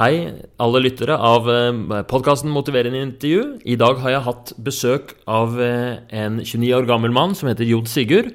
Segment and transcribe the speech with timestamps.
[0.00, 1.44] Hei, alle lyttere av
[2.08, 3.40] podkasten Motiverende intervju.
[3.68, 7.68] I dag har jeg hatt besøk av eh, en 29 år gammel mann som heter
[7.68, 8.30] Jod Sigurd,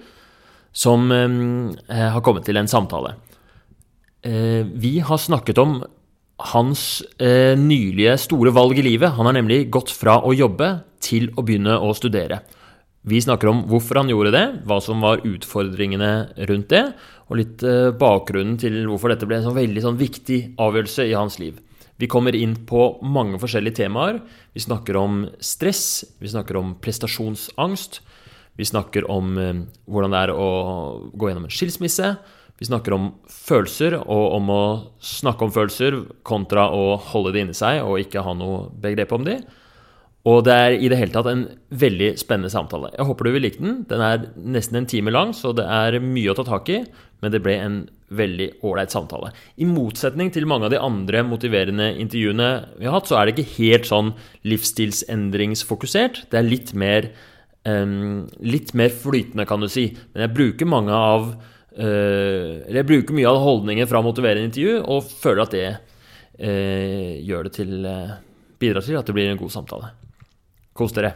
[0.70, 3.15] som eh, har kommet til en samtale.
[4.21, 5.79] Eh, vi har snakket om
[6.54, 9.16] hans nylige store valg i livet.
[9.18, 10.70] Han har nemlig gått fra å jobbe
[11.02, 12.43] til å begynne å studere.
[13.05, 16.11] Vi snakker om hvorfor han gjorde det, hva som var utfordringene
[16.49, 16.81] rundt det,
[17.29, 21.13] og litt eh, bakgrunnen til hvorfor dette ble en sånn veldig sånn viktig avgjørelse i
[21.13, 21.59] hans liv.
[22.01, 24.18] Vi kommer inn på mange forskjellige temaer.
[24.57, 28.01] Vi snakker om stress, vi snakker om prestasjonsangst.
[28.57, 30.49] Vi snakker om eh, hvordan det er å
[31.13, 32.16] gå gjennom en skilsmisse.
[32.58, 34.63] Vi snakker om følelser og om å
[35.03, 39.27] snakke om følelser kontra å holde det inni seg og ikke ha noe begrep om
[39.27, 39.38] de.
[40.25, 42.89] Og det er i det hele tatt en veldig spennende samtale.
[42.95, 43.83] Jeg håper du vil like den.
[43.89, 46.80] Den er nesten en time lang, så det er mye å ta tak i.
[47.22, 47.78] Men det ble en
[48.16, 49.31] veldig ålreit samtale.
[49.61, 53.36] I motsetning til mange av de andre motiverende intervjuene vi har hatt, så er det
[53.36, 54.11] ikke helt sånn
[54.50, 56.23] livsstilsendringsfokusert.
[56.31, 57.11] Det er litt mer,
[57.69, 59.92] um, litt mer flytende, kan du si.
[60.14, 65.05] Men jeg bruker mange av uh, jeg bruker mye av holdningen fra motiverende intervju, og
[65.05, 68.17] føler at det uh, gjør det til uh,
[68.55, 69.89] Bidrar til at det blir en god samtale.
[70.75, 71.13] Kos dere.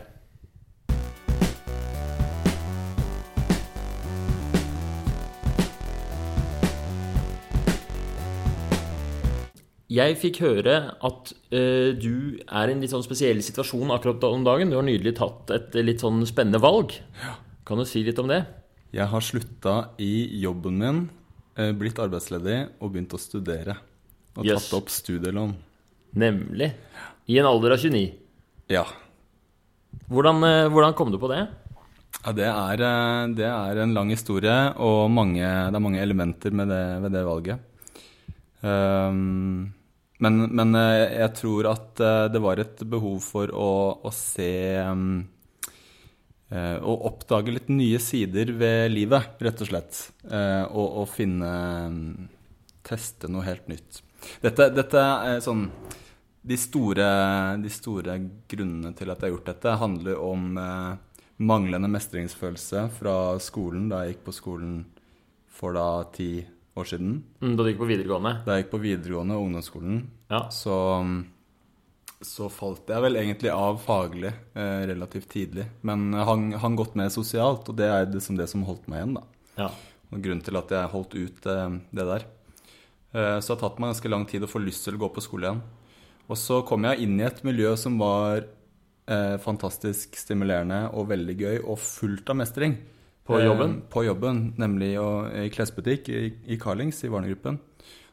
[9.89, 14.45] Jeg fikk høre at uh, du er i en litt sånn spesiell situasjon akkurat om
[14.47, 14.71] dagen.
[14.71, 16.95] Du har nydelig tatt et litt sånn spennende valg.
[17.67, 18.43] Kan du si litt om det?
[18.95, 21.03] Jeg har slutta i jobben min,
[21.59, 23.75] uh, blitt arbeidsledig og begynt å studere.
[24.37, 24.69] Og yes.
[24.69, 25.57] tatt opp studielån.
[26.21, 26.71] Nemlig.
[27.27, 28.07] I en alder av 29.
[28.71, 28.87] Ja.
[30.09, 31.43] Hvordan, eh, hvordan, kom du på det?
[32.23, 36.49] Ja, det er, eh, det er en lang historie, og mange, det er mange elementer
[36.49, 37.59] det, ved det valget.
[38.61, 39.71] Um,
[40.19, 42.01] men, men, eh, jeg tror at
[42.33, 43.69] det var et behov for å,
[44.03, 45.21] å se um,
[46.51, 49.99] Å oppdage litt nye sider ved livet, rett og slett.
[50.25, 51.51] Uh, og, og, finne
[52.81, 54.01] Teste noe helt nytt.
[54.41, 55.67] Dette, dette er sånn
[56.41, 57.07] de store,
[57.59, 58.15] de store,
[58.49, 64.03] grunnene til at jeg har gjort dette, handler om eh, manglende mestringsfølelse fra skolen da
[64.03, 64.77] jeg gikk på skolen
[65.59, 66.31] for da ti
[66.79, 67.19] år siden.
[67.41, 68.33] Mm, da du gikk på videregående?
[68.45, 70.01] Da jeg gikk på videregående og ungdomsskolen.
[70.31, 70.45] Ja.
[70.53, 70.77] Så,
[72.23, 75.67] så, falt jeg vel egentlig av faglig eh, relativt tidlig.
[75.87, 79.17] Men hang, hang, godt med sosialt, og det er liksom det som holdt meg igjen.
[79.19, 79.25] da.
[79.59, 79.71] Ja.
[80.09, 81.67] Og grunnen til at jeg holdt ut eh,
[81.99, 82.29] det der.
[83.11, 85.11] Eh, så det har tatt meg ganske lang tid å få lyst til å gå
[85.15, 85.63] på skole igjen.
[86.29, 91.35] Og så kom jeg inn i et miljø som var eh, fantastisk stimulerende og veldig
[91.39, 92.77] gøy, og fullt av mestring.
[93.25, 93.79] På jobben?
[93.79, 97.59] Eh, på jobben, nemlig i klesbutikk i, i Carlings, i Varnegruppen.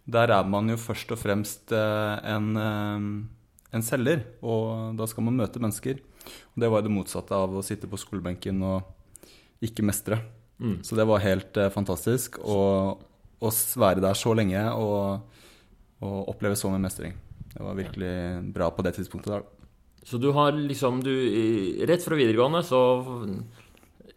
[0.07, 5.27] Der er man jo først og fremst eh, en, eh, en, selger, og da skal
[5.27, 6.01] man møte mennesker.
[6.55, 10.21] Og det var det motsatte av å sitte på skolebenken og ikke mestre.
[10.63, 10.79] Mm.
[10.87, 12.59] Så det var helt eh, fantastisk å,
[12.97, 15.41] å være der så lenge og,
[16.01, 17.19] og oppleve så mye mestring.
[17.57, 18.15] Det var virkelig
[18.53, 19.47] bra på det tidspunktet der.
[20.07, 21.13] Så du har liksom du,
[21.89, 22.81] Rett fra videregående så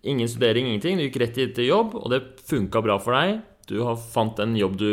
[0.02, 0.96] Ingen studering, ingenting.
[0.96, 3.42] Du gikk rett til jobb, og det funka bra for deg.
[3.68, 4.92] Du har fant en jobb du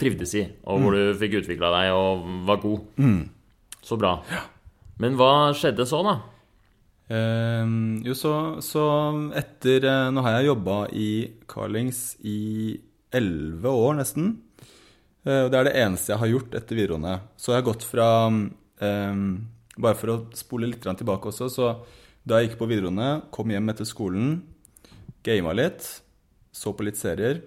[0.00, 0.98] trivdes i, og hvor mm.
[0.98, 2.88] du fikk utvikla deg og var god.
[2.98, 3.20] Mm.
[3.86, 4.16] Så bra.
[4.32, 4.42] Ja.
[4.98, 6.16] Men hva skjedde så, da?
[7.08, 7.70] Eh,
[8.04, 8.32] jo, så,
[8.66, 8.82] så,
[9.38, 11.08] etter eh, Nå har jeg jobba i
[11.48, 12.40] Carlings i
[13.14, 14.34] elleve år, nesten.
[15.26, 17.14] Eh, og det er det eneste jeg har gjort etter videregående.
[17.40, 19.22] Så jeg har gått fra um,
[19.78, 21.68] Bare for å spole litt tilbake også, så
[22.28, 24.32] da jeg gikk på videregående, kom hjem etter skolen,
[25.24, 25.86] gama litt,
[26.50, 27.38] så på litt serier.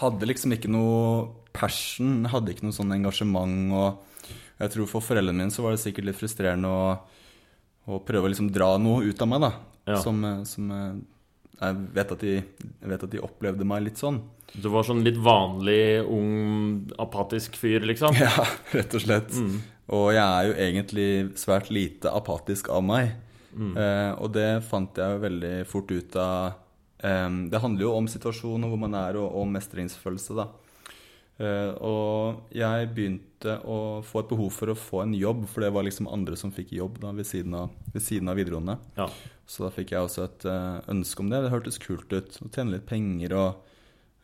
[0.00, 3.76] Hadde liksom ikke noe passion, hadde ikke noe sånn engasjement.
[3.76, 6.96] Og jeg tror for foreldrene mine så var det sikkert litt frustrerende å,
[7.92, 9.52] å prøve å liksom dra noe ut av meg, da.
[9.92, 10.00] Ja.
[10.00, 10.72] Som, som
[11.60, 14.18] jeg vet, de, jeg vet at de opplevde meg litt sånn.
[14.52, 18.16] Du var sånn litt vanlig, ung, apatisk fyr, liksom?
[18.24, 19.30] Ja, rett og slett.
[19.36, 19.60] Mm.
[19.92, 21.08] Og jeg er jo egentlig
[21.40, 23.14] svært lite apatisk av meg.
[23.52, 23.72] Mm.
[23.76, 26.54] Eh, og det fant jeg jo veldig fort ut av
[27.04, 30.48] eh, Det handler jo om situasjonen hvor man er, og, og mestringsfølelse, da.
[31.40, 35.72] Eh, og jeg begynte å få et behov for å få en jobb, for det
[35.74, 38.76] var liksom andre som fikk jobb da, ved, siden av, ved siden av videregående.
[38.98, 39.08] Ja.
[39.48, 41.42] Så da fikk jeg også et uh, ønske om det.
[41.44, 42.38] Det hørtes kult ut.
[42.38, 43.64] Å tjene litt penger og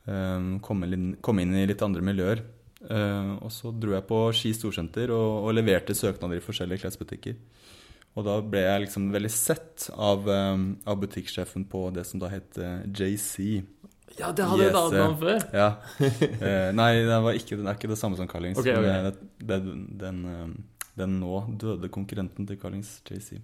[0.06, 0.88] um, komme,
[1.25, 2.44] komme, inn i litt andre miljøer.
[2.78, 7.40] Uh, og så dro jeg på Ski storsenter og, og, leverte søknader i forskjellige klesbutikker.
[8.19, 12.31] Og da ble jeg liksom veldig sett av, um, av butikksjefen på det som da
[12.32, 12.56] het
[12.87, 13.58] JC.
[14.19, 14.70] Ja, det hadde yes.
[14.72, 15.44] et annet navn før.
[15.55, 15.69] Ja.
[16.43, 18.58] uh, nei, det, var ikke, det er ikke det samme som Carlings.
[18.58, 18.88] Ok, ok.
[18.88, 19.60] men Det, det,
[20.00, 23.38] den, eh, den nå døde konkurrenten til Carlings, JC.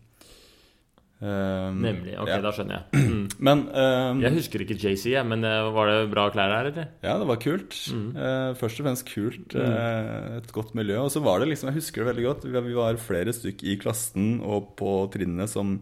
[1.25, 2.17] Um, Nemlig.
[2.21, 2.41] Ok, ja.
[2.43, 3.05] da skjønner jeg.
[3.07, 3.21] Mm.
[3.47, 6.89] Men um, Jeg husker ikke JC, men eh, var det bra klær her, eller?
[7.07, 7.77] Ja, det var kult.
[7.95, 8.09] Mm.
[8.19, 9.55] Uh, først og fremst kult.
[9.57, 10.99] Eh, et godt miljø.
[11.05, 13.65] Og så var det liksom, jeg husker det veldig godt, vi vi var flere stykk
[13.65, 15.79] i klassen og på trinnene som,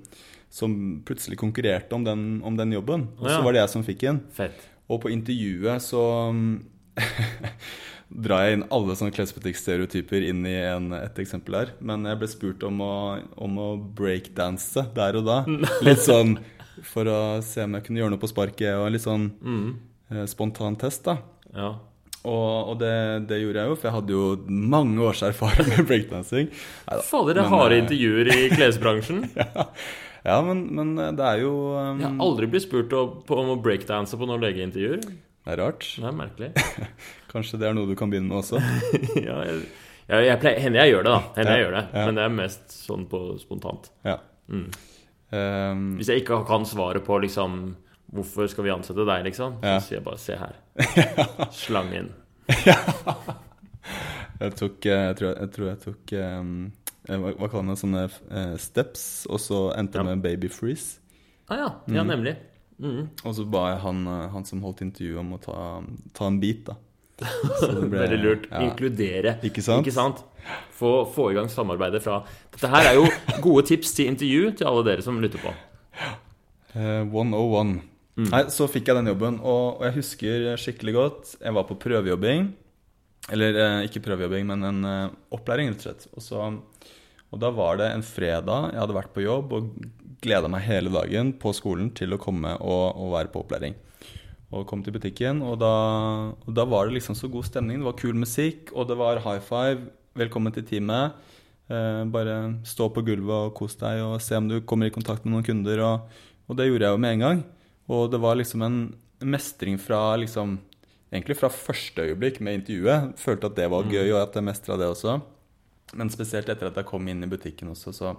[0.52, 0.76] som
[1.08, 3.08] plutselig konkurrerte om den, om den jobben.
[3.18, 3.42] Og så Ja.
[3.42, 4.22] var det jeg som fikk den.
[4.36, 4.68] Fett.
[4.90, 6.02] Og på intervjuet så
[6.34, 6.56] mm,
[8.24, 11.70] drar jeg inn alle sånne klesbutikkstereotyper inn i en, et eksempel her.
[11.80, 12.94] Men jeg ble spurt om å,
[13.40, 15.38] om å breakdanse der og da.
[15.86, 16.36] Litt sånn
[16.88, 19.72] for å se om jeg kunne gjøre noe på sparket, og litt sånn Mm.
[20.10, 21.18] eh, spontan test, da.
[21.54, 21.70] Ja.
[22.22, 22.92] Og, og det,
[23.28, 24.24] det gjorde jeg jo, for jeg hadde jo
[24.72, 26.48] mange års erfaring med breakdancing.
[27.08, 29.24] Fader, det er harde eh, intervjuer i klesbransjen.
[29.36, 29.66] Ja,
[30.22, 34.28] men, men det er jo um, Jeg har aldri blitt spurt om, å breakdanse på
[34.28, 35.00] noen legeintervjuer.
[35.02, 35.86] Det er rart.
[35.98, 36.50] Det er merkelig.
[37.32, 38.60] Kanskje det er noe du kan begynne med også.
[39.28, 39.64] ja, jeg,
[40.06, 41.20] jeg, jeg pleier, hender jeg gjør det, da.
[41.40, 41.84] Hender jeg gjør det.
[41.90, 42.04] ja.
[42.06, 43.90] Men det er mest sånn på spontant.
[44.06, 44.18] Ja.
[44.52, 44.68] Mm.
[45.32, 47.62] Um, Hvis jeg ikke kan svaret på liksom
[48.12, 49.54] Hvorfor skal vi ansette deg, liksom?
[49.62, 49.78] Så Ja.
[49.80, 51.48] sier jeg bare 'se her'.
[51.64, 52.10] Slang inn.
[54.42, 57.74] jeg tok eh, Jeg tror jeg, tror jeg tok um, eh, hva, hva kaller man
[57.74, 57.80] det?
[57.82, 60.10] Sånne eh, steps, og så endte jeg Ja.
[60.14, 60.98] med baby freeze.
[61.50, 61.68] Ah, ja.
[61.98, 62.36] ja, nemlig.
[62.82, 63.08] Mm.
[63.24, 65.56] Og så ba jeg han, eh, han som holdt intervjuet, om å ta,
[66.14, 66.76] ta en bit, da.
[67.60, 68.46] Så det ble- Veldig lurt.
[68.50, 68.62] Ja.
[68.66, 69.34] Inkludere.
[69.46, 69.84] Ikke sant?
[69.86, 70.22] Ikke sant?
[70.74, 72.16] Få, få i gang samarbeidet fra
[72.50, 73.04] Dette her er jo
[73.44, 75.52] gode tips til intervju til alle dere som lytter på.
[76.74, 77.76] Uh, 101.
[78.26, 81.76] Nei, så fikk jeg den jobben, og, og jeg husker skikkelig godt Jeg var på
[81.80, 82.50] prøvejobbing.
[83.30, 86.08] Eller eh, ikke prøvejobbing, men en eh, opplæring, rett og slett.
[86.16, 86.48] Og, så,
[87.30, 88.72] og da var det en fredag.
[88.72, 89.70] Jeg hadde vært på jobb og
[90.22, 93.76] gleda meg hele dagen på skolen til å komme og, og være på opplæring.
[94.52, 95.72] Og kom til butikken, og da,
[96.34, 97.80] og da var det liksom så god stemning.
[97.80, 99.86] Det var kul musikk, og det var high five.
[100.18, 101.14] Velkommen til teamet.
[101.72, 105.24] Eh, bare stå på gulvet og kos deg og se om du kommer i kontakt
[105.24, 105.80] med noen kunder.
[105.86, 106.20] Og,
[106.50, 107.40] og det gjorde jeg jo med en gang.
[107.92, 108.78] Og det var liksom en
[109.22, 110.58] mestring fra liksom
[111.12, 113.12] Egentlig fra første øyeblikk med intervjuet.
[113.20, 115.18] Følte at det var gøy, og at jeg mestra det også.
[115.94, 118.14] Men spesielt etter at jeg kom inn i butikken også, så,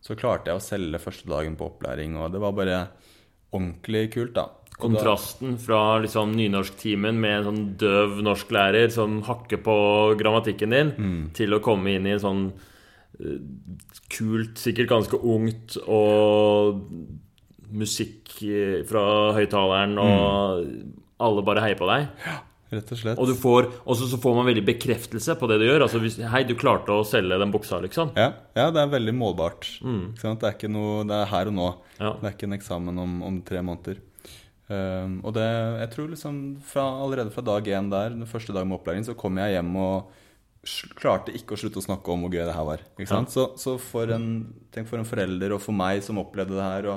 [0.00, 2.16] så klarte jeg å selge første dagen på opplæring.
[2.16, 2.78] Og det var bare
[3.52, 4.46] ordentlig kult, da.
[4.80, 9.76] Og da- Kontrasten fra liksom nynorsktimen med en sånn døv norsklærer som hakker på
[10.18, 11.32] grammatikken din, Mm.
[11.36, 12.52] til å komme inn i en sånn
[13.20, 13.36] eh,
[14.08, 16.80] kult, sikkert ganske ungt, og
[17.72, 19.04] musikk eh, fra
[19.36, 20.66] høyttaleren, og
[21.22, 22.08] alle bare heier på deg.
[22.26, 22.40] Ja,
[22.72, 23.18] Rett og slett.
[23.20, 25.84] Og du får, også så får man veldig bekreftelse på det du gjør.
[25.84, 28.14] Altså hvis, Hei, du klarte å selge den buksa, liksom.
[28.16, 29.68] Ja, ja, det er veldig målbart.
[29.84, 30.14] Mm.
[30.16, 31.68] Det er noe, det er her og nå.
[31.98, 32.14] Ja.
[32.16, 34.00] Det er ikke en eksamen om, om tre måneder.
[34.72, 35.44] Um, og det,
[35.82, 39.18] jeg tror liksom fra, allerede fra dag én der, den første dagen med opplæring, så
[39.20, 40.18] kom jeg hjem og
[40.96, 42.86] klarte ikke å slutte å snakke om hvor gøy det her var.
[43.10, 43.34] Sant?
[43.34, 44.30] Så, så for en,
[44.72, 46.88] tenk for en forelder og for meg som opplevde det her,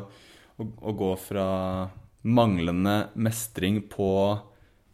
[0.55, 1.47] å gå fra
[2.25, 4.09] manglende mestring på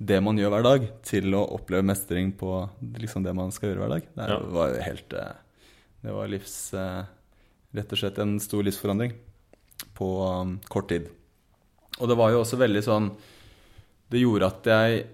[0.01, 2.51] det man gjør hver dag, til å oppleve mestring på
[2.99, 4.07] liksom det man skal gjøre hver dag.
[4.17, 4.39] Det Ja.
[4.51, 5.33] var helt eh,
[6.03, 6.73] Det var livs...
[6.73, 7.03] eh,
[7.71, 9.13] Rett og slett en stor livsforandring
[9.95, 11.05] på um, kort tid.
[12.01, 13.05] Og det var jo også veldig sånn
[14.11, 15.05] Det gjorde at jeg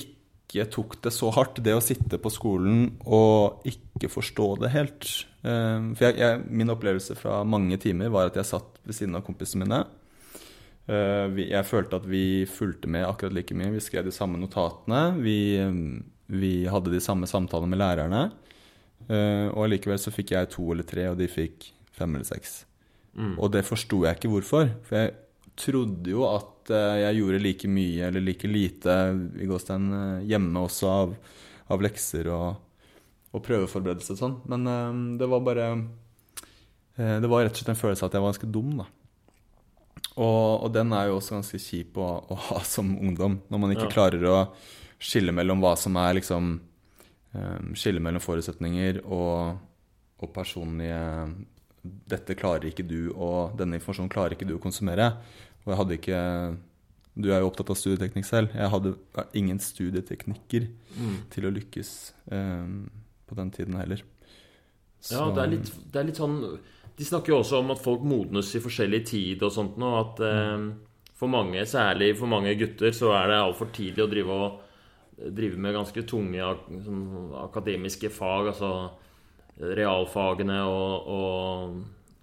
[0.00, 5.04] ikke tok det så hardt, det å sitte på skolen og ikke forstå det helt.
[5.44, 9.18] Eh, For jeg, jeg, min opplevelse fra mange timer var at jeg satt ved siden
[9.20, 9.82] av kompisene mine.
[10.88, 13.72] Eh, Jeg følte at vi fulgte med akkurat like mye.
[13.74, 15.20] Vi skrev de samme notatene.
[15.20, 18.22] Vi, eh, vi hadde de samme samtalene med lærerne.
[19.08, 22.64] Eh, Og allikevel så fikk jeg to eller tre, og de fikk fem eller seks.
[23.16, 23.38] Mm.
[23.38, 24.70] Og det forsto jeg ikke hvorfor.
[24.84, 25.14] For jeg
[25.56, 28.96] trodde jo at eh, jeg gjorde like mye eller like lite
[29.40, 29.88] i gåstein
[30.28, 31.16] hjemme også av,
[31.70, 32.56] av lekser og,
[33.34, 34.36] og prøveforberedelse og sånn.
[34.48, 35.66] Men det var bare
[36.98, 38.86] Det var rett og slett en følelse av at jeg var ganske dum, da.
[40.18, 43.74] Og, og den er jo også ganske kjip å, å ha som ungdom, når man
[43.76, 43.94] ikke Ja.
[43.94, 44.38] klarer å
[44.98, 46.56] skille mellom hva som er liksom
[47.34, 49.58] um, Skille mellom forutsetninger og,
[50.18, 51.02] og personlige
[52.10, 55.12] Dette klarer ikke du, og denne informasjonen klarer ikke du å konsumere.
[55.62, 56.22] Og jeg hadde ikke
[57.22, 58.52] Du er jo opptatt av studieteknikk selv.
[58.54, 58.96] Jeg hadde
[59.38, 61.16] ingen studieteknikker Mm.
[61.30, 61.88] til å lykkes
[62.34, 62.88] um,
[63.28, 64.00] på den tiden heller.
[65.12, 66.40] Ja, det er, litt, det er litt sånn
[66.98, 69.90] De snakker jo også om at folk modnes i forskjellig tid og sånt nå.
[70.00, 70.68] At eh,
[71.18, 74.64] for mange, særlig for mange gutter, så er det altfor tidlig å drive og
[75.34, 77.04] drive med ganske tunge sånn,
[77.42, 78.52] akademiske fag.
[78.52, 78.72] Altså
[79.58, 81.78] realfagene og, og,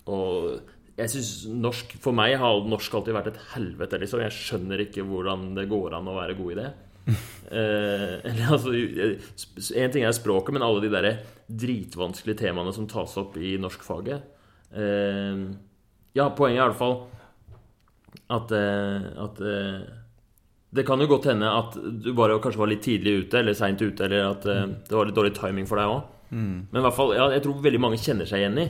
[0.07, 4.23] og Jeg synes norsk For meg har norsk alltid vært et helvete, liksom.
[4.23, 6.69] Jeg skjønner ikke hvordan det går an å være god i det.
[7.59, 11.09] eh, eller altså En ting er språket, men alle de der
[11.45, 14.34] dritvanskelige temaene som tas opp i norskfaget eh,
[14.75, 16.97] Ja, poenget er i hvert fall
[18.31, 19.85] at, eh, at eh,
[20.75, 23.81] det kan jo godt hende at du bare kanskje var litt tidlig ute eller seint
[23.81, 26.11] ute, eller at eh, det var litt dårlig timing for deg òg.
[26.35, 26.55] Mm.
[26.71, 28.67] Men i hvert fall, ja, jeg tror veldig mange kjenner seg igjen i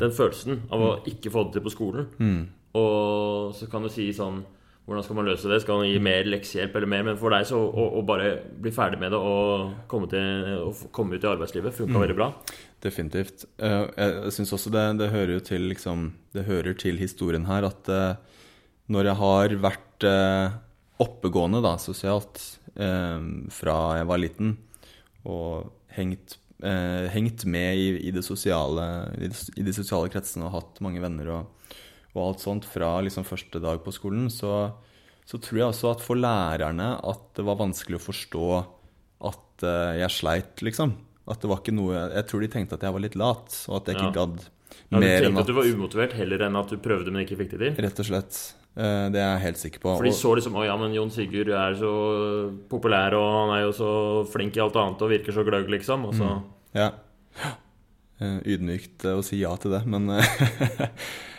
[0.00, 2.06] den følelsen av å ikke få det til på skolen.
[2.16, 2.40] Mm.
[2.80, 4.40] Og så kan du si sånn
[4.84, 5.62] Hvordan skal man løse det?
[5.62, 7.04] Skal man gi mer leksehjelp eller mer?
[7.06, 11.16] Men for deg så å, å bare bli ferdig med det og komme, til, komme
[11.16, 12.28] ut i arbeidslivet funka veldig bra.
[12.84, 13.46] Definitivt.
[13.56, 17.64] Eh, Jeg, syns også det, det hører jo til liksom, Det hører til historien her
[17.70, 18.36] at eh,
[18.92, 20.60] når jeg har vært eh,
[21.00, 22.42] oppegående da, sosialt
[22.74, 24.48] fra jeg var liten,
[25.30, 26.32] og hengt,
[27.14, 28.86] hengt med i, i, det sosiale,
[29.22, 31.63] i de sosiale kretsene og hatt mange venner og,
[32.14, 34.72] og alt sånt fra liksom første dag på skolen, så,
[35.26, 38.44] så tror jeg også at for lærerne at det var vanskelig å forstå
[39.30, 40.94] at eh, jeg sleit, liksom.
[41.26, 43.78] At det var ikke noe Jeg tror de tenkte at jeg var litt lat, og
[43.78, 44.18] at jeg ikke Ja.
[44.18, 44.42] gadd
[44.92, 47.54] Ja, du tenkte at du var umotivert heller enn at du prøvde, men ikke fikk
[47.54, 47.78] det til?
[47.86, 48.40] Rett og slett.
[48.76, 49.94] Eh, Det er jeg helt sikker på.
[49.96, 51.92] For de så liksom Å ja, men Jon Sigurd er så
[52.68, 53.90] populær, og han er jo så
[54.30, 56.04] flink i alt annet og virker så gløgg, liksom.
[56.10, 56.28] Og så
[56.76, 56.90] Ja.
[58.20, 60.06] Eh, Ydmykt å si ja til det, men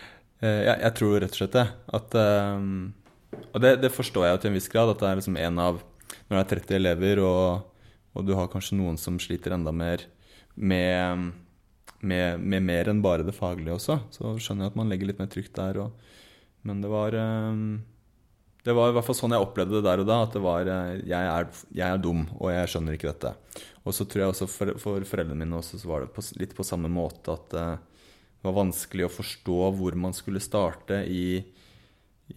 [0.46, 1.66] jeg, jeg tror rett og slett det.
[2.00, 2.66] At eh,
[3.52, 5.64] Og det, det forstår jeg jo til en viss grad, at det er liksom en
[5.64, 5.80] av
[6.28, 10.06] Når det er 30 elever, og, og du har kanskje noen som sliter enda mer
[10.56, 11.34] med,
[12.00, 15.20] med, med mer enn bare det faglige også, så skjønner jeg at man legger litt
[15.20, 15.82] mer trykk der.
[15.84, 16.16] Og,
[16.66, 17.60] men det var eh,
[18.66, 20.22] det var i hvert fall sånn jeg opplevde det der og da.
[20.25, 23.36] At det var eh, jeg er, jeg er dum, og jeg skjønner ikke dette.
[23.86, 26.56] Og så tror jeg også for, for foreldrene mine også så var det på, litt
[26.58, 27.75] på samme måte at eh,
[28.46, 31.40] det var vanskelig å forstå hvor man skulle starte i,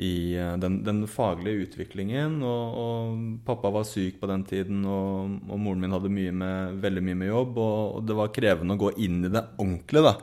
[0.01, 2.39] i eh, den, den faglige utviklingen.
[2.41, 6.79] Og, og pappa var syk på den tiden, og, og moren min hadde mye med,
[6.81, 7.61] veldig mye med jobb.
[7.61, 10.15] Og, og det var krevende å gå inn i det ordentlig, da.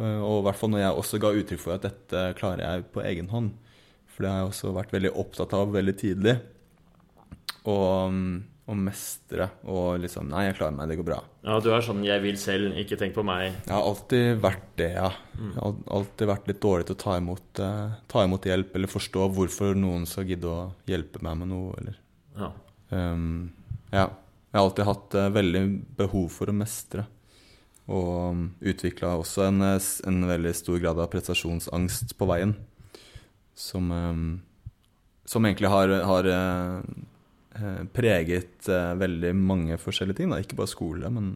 [0.00, 2.88] Eh, Og i hvert fall når jeg også ga uttrykk for at dette klarer jeg
[2.96, 3.54] på egen hånd.
[4.10, 6.34] For det har jeg også vært veldig opptatt av veldig tidlig.
[7.70, 11.18] Og mm, å mestre og liksom Nei, jeg klarer meg, det går bra.
[11.44, 13.52] Ja, du er sånn 'jeg vil selv, ikke tenk på meg'.
[13.66, 15.10] Jeg har alltid vært det, ja.
[15.36, 18.88] Jeg har alltid vært litt dårlig til å ta imot, eh, ta imot hjelp, eller
[18.88, 21.96] forstå hvorfor noen skal gidde å hjelpe meg med noe, eller
[22.36, 22.52] Ja.
[22.90, 23.52] Um,
[23.92, 24.10] Ja.
[24.54, 27.06] Jeg har alltid hatt eh, veldig behov for å mestre.
[27.88, 32.54] Og um, utvikla også en, eh, en veldig stor grad av prestasjonsangst på veien.
[33.54, 34.40] Som, ehm,
[35.26, 36.82] som egentlig har, har eh,
[37.94, 40.30] preget eh, veldig mange forskjellige ting.
[40.34, 40.40] Da.
[40.42, 41.34] Ikke bare skole, men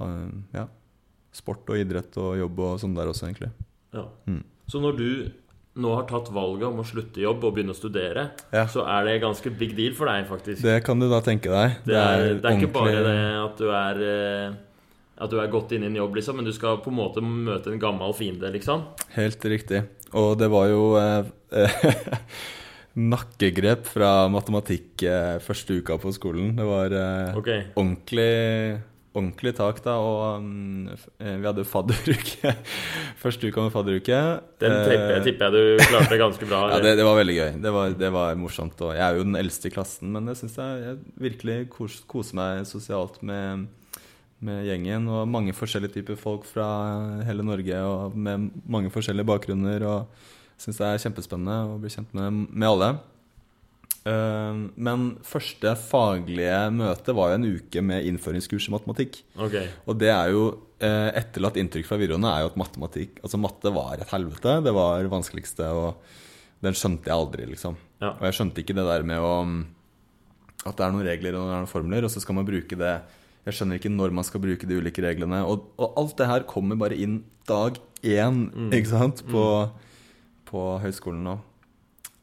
[0.00, 0.64] eh, ja,
[1.32, 3.52] sport og idrett og jobb og sånn der også, egentlig.
[3.94, 4.06] ja.
[4.26, 4.42] Mm.
[4.70, 5.06] Så når du
[5.80, 8.66] nå har tatt valget om å slutte jobb og begynne å studere, Ja.
[8.70, 10.62] så er det ganske big deal for deg, faktisk.
[10.62, 11.78] Det kan du da tenke deg.
[11.86, 14.58] Det er, det er ikke bare det at du er eh,
[15.20, 17.20] At du er godt inne i en jobb, liksom, men du skal på en måte
[17.20, 18.86] møte en gammel fiende, liksom.
[19.16, 19.82] Helt riktig.
[20.16, 21.26] Og det var jo eh,
[23.00, 26.54] nakkegrep fra matematikk eh, første uka på skolen.
[26.58, 27.48] Det var eh, Ok.
[27.78, 28.80] ordentlig,
[29.16, 30.86] ordentlig tak da, og um,
[31.18, 32.52] vi hadde fadderuke.
[33.24, 34.20] første uka med fadderuke.
[34.62, 36.62] Den tipper jeg, tipper jeg du klarte ganske bra.
[36.74, 37.50] ja, det, det var veldig gøy.
[37.64, 38.80] Det var, det var morsomt.
[38.86, 42.00] Og jeg er jo den eldste i klassen, men jeg syns jeg, jeg virkelig kos,
[42.10, 43.66] koser meg sosialt med,
[44.46, 45.08] med gjengen.
[45.10, 46.68] Og mange forskjellige typer folk fra
[47.26, 49.88] hele Norge og med mange forskjellige bakgrunner.
[49.90, 50.28] Og
[50.60, 52.90] syns det er kjempespennende å bli kjent med, med alle.
[54.08, 59.20] Eh, men første faglige møte var jo en uke med innføringskurs i matematikk.
[59.48, 59.68] Okay.
[59.84, 60.44] Og det er jo
[60.80, 64.56] eh, etterlatt inntrykk fra videregående er jo at matematikk Altså matte var et helvete.
[64.64, 67.76] Det var det vanskeligste, og den skjønte jeg aldri, liksom.
[68.00, 68.14] Ja.
[68.14, 69.34] Og jeg skjønte ikke det der med å
[70.64, 72.94] At det er noen regler og noen formler, og så skal man bruke det
[73.46, 75.44] Jeg skjønner ikke når man skal bruke de ulike reglene.
[75.48, 79.42] Og, og alt det her kommer bare inn dag én, ikke sant, på,
[80.50, 81.36] på høyskolen nå.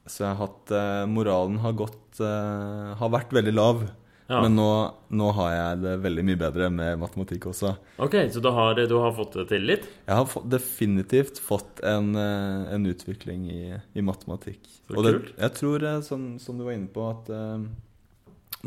[0.07, 3.81] Så jeg har hatt eh, Moralen har gått eh, Har vært veldig lav.
[4.27, 4.41] Ja.
[4.43, 4.67] Men nå,
[5.15, 7.73] nå har jeg det veldig mye bedre med matematikk også.
[8.03, 9.85] Ok, Så du har, du har fått det til litt?
[10.07, 13.61] Jeg har få- definitivt fått en, eh, en utvikling i,
[13.95, 14.67] i matematikk.
[14.87, 17.31] Så Og det, jeg tror, som, som du var inne på, at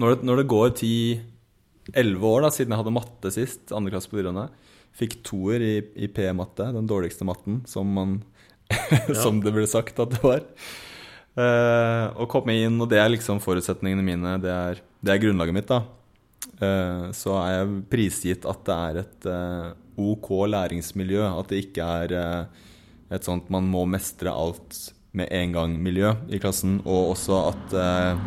[0.01, 0.73] når, det, når det går
[1.93, 4.49] 10-11 år da, siden jeg hadde matte sist, andre klasse på videregående,
[4.97, 5.75] fikk toer i,
[6.05, 8.17] i P-matte, den dårligste matten, som, man,
[9.23, 10.47] som det ble sagt at det var.
[11.39, 15.57] Uh, å komme inn, og det er liksom forutsetningene mine, det er, det er grunnlaget
[15.57, 15.85] mitt, da.
[16.61, 21.25] Uh, så er jeg prisgitt at det er et uh, OK læringsmiljø.
[21.39, 22.45] At det ikke er eh,
[23.15, 24.79] et sånt man må mestre alt
[25.17, 28.25] med en gang-miljø i klassen, og også at eh,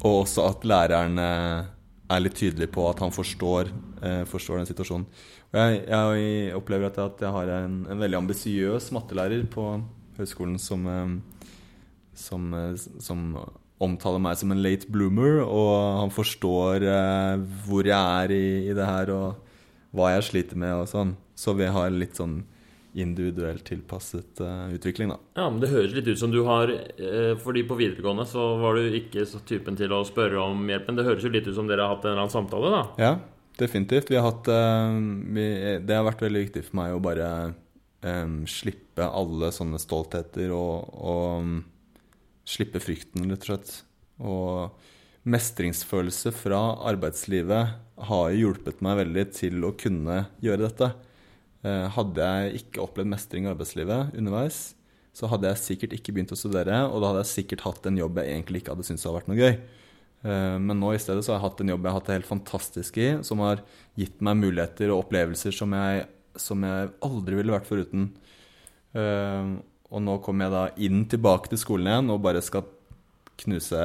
[0.00, 1.66] Og også at lærerne eh,
[2.10, 3.70] er litt tydelig på at han forstår,
[4.02, 5.06] eh, forstår den situasjonen.
[5.54, 9.66] Jeg, jeg opplever at jeg, at jeg har en, en veldig ambisiøs mattelærer på
[10.18, 11.48] høyskolen som, eh,
[12.14, 13.24] som, eh, som
[13.80, 18.76] omtaler meg som en late bloomer, og han forstår eh, hvor jeg er i, i
[18.76, 21.14] det her, og hva jeg sliter med og sånn.
[21.34, 22.42] Så vi har litt sånn
[22.98, 25.18] individuelt tilpasset uh, utvikling, da.
[25.38, 28.78] Ja, men Det høres litt ut som du har eh, Fordi på videregående så var
[28.78, 31.54] du ikke så typen til å spørre om hjelp, men det høres jo litt ut
[31.56, 32.82] som dere har hatt en eller annen samtale, da?
[32.98, 33.12] Ja,
[33.60, 34.10] definitivt.
[34.10, 34.96] Vi har hatt uh,
[35.36, 35.46] vi,
[35.86, 37.28] Det har vært veldig viktig for meg å bare
[38.02, 41.58] um, slippe alle sånne stoltheter og, og um,
[42.48, 43.76] slippe frykten, rett og slett.
[44.20, 47.76] Og mestringsfølelse fra arbeidslivet
[48.10, 50.90] har hjulpet meg veldig til å kunne gjøre dette.
[51.60, 54.60] Eh, hadde jeg ikke opplevd mestring i arbeidslivet underveis,
[55.16, 57.98] så hadde jeg sikkert ikke begynt å studere, og da hadde jeg sikkert hatt en
[58.00, 59.52] jobb jeg egentlig ikke hadde syntes hadde vært noe gøy.
[60.20, 62.18] Eh, men nå i stedet så har jeg hatt en jobb jeg har hatt det
[62.18, 63.64] helt fantastisk i, som har
[64.00, 66.06] gitt meg muligheter og opplevelser som jeg,
[66.40, 68.10] som jeg aldri ville vært foruten.
[68.96, 69.56] Eh,
[69.90, 72.64] og nå kommer jeg da inn tilbake til skolen igjen og bare skal
[73.40, 73.80] knuse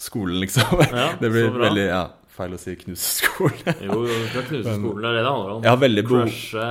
[0.00, 0.80] skolen, liksom.
[0.90, 1.68] Ja, det blir så bra.
[1.68, 3.82] veldig ja, feil å si knuse skolen.
[3.84, 5.62] Jo, du skal knuse skolen, det er det det handler om.
[5.66, 6.70] Jeg har veldig behov Crushe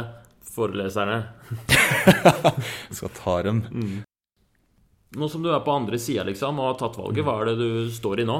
[0.52, 1.20] foreleserne.
[1.68, 3.62] Jeg skal ta dem.
[5.12, 7.58] Nå som du er på andre sida liksom, og har tatt valget, hva er det
[7.60, 8.40] du står i nå?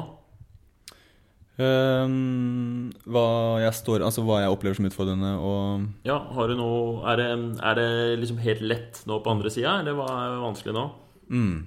[1.62, 7.04] Um, hva jeg står Altså hva jeg opplever som utfordrende og Ja, har du noe
[7.12, 7.28] Er det,
[7.60, 7.90] er det
[8.22, 10.86] liksom helt lett nå på andre sida, eller hva er vanskelig nå?
[11.28, 11.58] mm,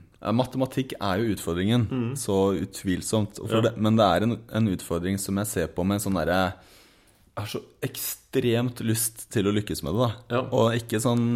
[0.40, 1.84] Matematikk er jo utfordringen,
[2.16, 3.42] så utvilsomt.
[3.44, 3.60] Ja.
[3.60, 6.38] det, men det er en, en utfordring som jeg ser på med en sånn derre
[7.34, 10.36] har så ekstremt lyst til å lykkes med det, da.
[10.36, 10.42] Ja.
[10.54, 11.26] Og ikke sånn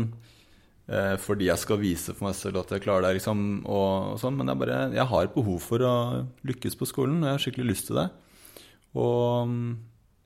[0.87, 4.23] eh, fordi jeg skal vise for meg selv at jeg klarer det, liksom, og, og
[4.23, 5.95] sånn, men jeg bare Jeg har et behov for å
[6.47, 8.09] lykkes på skolen, og jeg har skikkelig lyst til det.
[8.99, 9.55] Og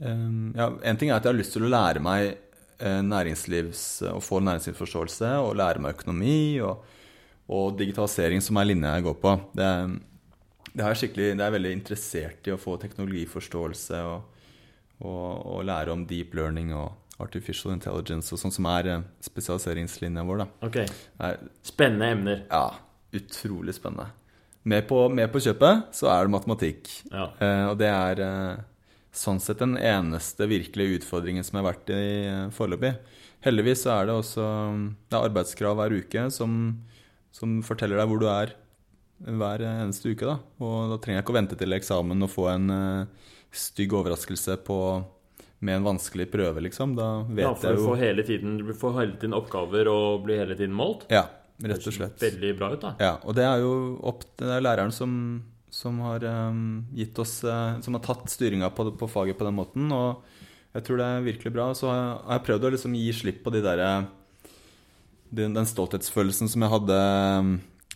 [0.05, 3.85] eh, ja, en ting er at jeg har lyst til å lære meg eh, næringslivs
[4.13, 6.85] Å få næringslivsforståelse og lære meg økonomi og,
[7.53, 9.35] og digitalisering, som er linja jeg går på.
[9.57, 9.71] Det,
[10.69, 14.29] det, er det er jeg veldig interessert i å få teknologiforståelse og,
[15.01, 20.25] og, og lære om deep learning og artificial intelligence og sånn som er eh, spesialiseringslinja
[20.27, 20.43] vår.
[20.45, 20.49] da.
[20.69, 20.81] Ok,
[21.23, 22.43] er, Spennende emner.
[22.51, 22.67] ja,
[23.15, 24.11] utrolig spennende.
[24.65, 26.91] Med på, med på kjøpet så er det matematikk.
[27.11, 27.29] Ja.
[27.43, 28.63] Eh, og det er eh,
[29.13, 32.93] sånn sett den eneste virkelige utfordringen som jeg har vært i eh, foreløpig.
[33.43, 34.45] Heldigvis så er det også
[35.11, 36.53] det er arbeidskrav hver uke som,
[37.35, 38.55] som forteller deg hvor du er
[39.23, 40.27] hver eneste uke.
[40.27, 40.37] da.
[40.63, 44.57] Og da trenger jeg ikke å vente til eksamen og få en eh, stygg overraskelse
[44.67, 44.79] på,
[45.63, 46.97] med en vanskelig prøve, liksom.
[46.99, 50.27] Da vet Ja, jeg du jo får hele tiden, du får hele tiden oppgaver og
[50.27, 51.07] blir hele tiden målt.
[51.13, 51.27] Ja,
[51.63, 52.19] rett og slett.
[52.21, 52.95] Det Veldig bra ut, da.
[53.03, 53.75] Ja, og det er jo
[54.13, 55.13] opp er læreren som,
[55.73, 59.59] som har um, gitt oss uh, Som har tatt styringa på, på faget på den
[59.59, 59.93] måten.
[59.93, 60.25] Og
[60.73, 61.71] jeg tror det er virkelig bra.
[61.77, 63.93] Så har jeg, har jeg prøvd å liksom gi slipp på de derre
[65.33, 66.97] den, den stolthetsfølelsen som jeg hadde
[67.41, 67.53] um,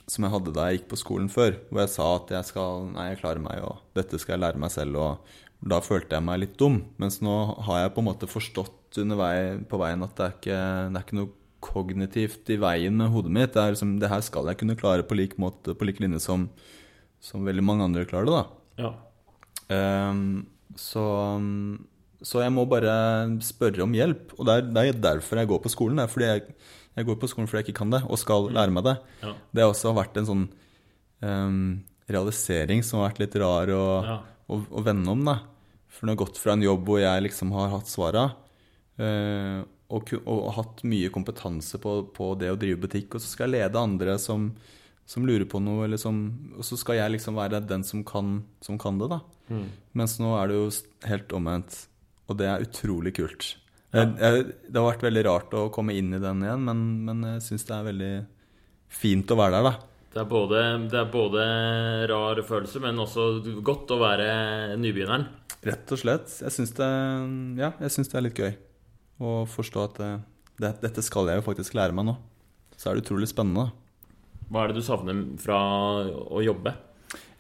[0.06, 1.56] som jeg hadde da jeg gikk på skolen før.
[1.68, 4.62] Hvor jeg sa at jeg skal Nei, jeg klarer meg, og dette skal jeg lære
[4.62, 5.00] meg selv.
[5.02, 6.82] Og da følte jeg meg litt dum.
[7.00, 7.34] Mens nå
[7.66, 10.60] har jeg på en måte forstått undervei, på veien at det er ikke,
[10.92, 11.32] det er ikke noe
[11.66, 13.54] kognitivt i veien med hodet mitt.
[13.54, 16.20] Det er liksom, det her skal jeg kunne klare på lik måte, på lik linje
[16.22, 16.46] som,
[17.22, 18.44] som veldig mange andre klarer det, da.
[18.84, 18.92] Ja.
[19.66, 20.46] Um,
[20.78, 21.02] så,
[22.22, 22.94] så jeg må bare
[23.44, 24.36] spørre om hjelp.
[24.36, 25.98] Og det er, det er derfor jeg går på skolen.
[25.98, 26.46] Det er fordi jeg,
[27.00, 28.96] jeg går på skolen fordi jeg ikke kan det, og skal lære meg det.
[29.24, 29.34] Ja.
[29.50, 30.46] Det har også vært en sånn
[31.24, 31.60] um,
[32.12, 34.10] realisering som har vært litt rar og...
[34.12, 34.22] Ja.
[34.46, 35.38] Å, å vende om, da.
[35.90, 38.24] For når jeg har gått fra en jobb hvor jeg liksom har hatt svara,
[39.00, 43.30] eh, og, og, og hatt mye kompetanse på, på det å drive butikk, og så
[43.30, 44.48] skal jeg lede andre som,
[45.06, 46.24] som lurer på noe, eller som,
[46.56, 49.20] og så skal jeg liksom være den som kan, som kan det, da.
[49.52, 49.68] Mm.
[49.98, 50.66] Mens nå er det jo
[51.06, 51.78] helt omvendt,
[52.26, 53.52] og det er utrolig kult.
[53.94, 57.28] Jeg, jeg, det har vært veldig rart å komme inn i den igjen, men, men
[57.30, 58.14] jeg syns det er veldig
[58.92, 59.95] fint å være der, da.
[60.16, 61.42] Det er, både, det er både
[62.09, 63.26] rar følelse, men også
[63.61, 64.29] godt å være
[64.81, 65.26] nybegynneren.
[65.66, 66.31] Rett og slett.
[66.40, 66.87] Jeg syns det,
[67.61, 68.55] ja, det er litt gøy
[69.20, 70.09] å forstå at det,
[70.62, 72.14] det, dette skal jeg jo faktisk lære meg nå.
[72.81, 73.74] Så er det utrolig spennende.
[74.48, 75.59] Hva er det du savner fra
[76.09, 76.72] å jobbe?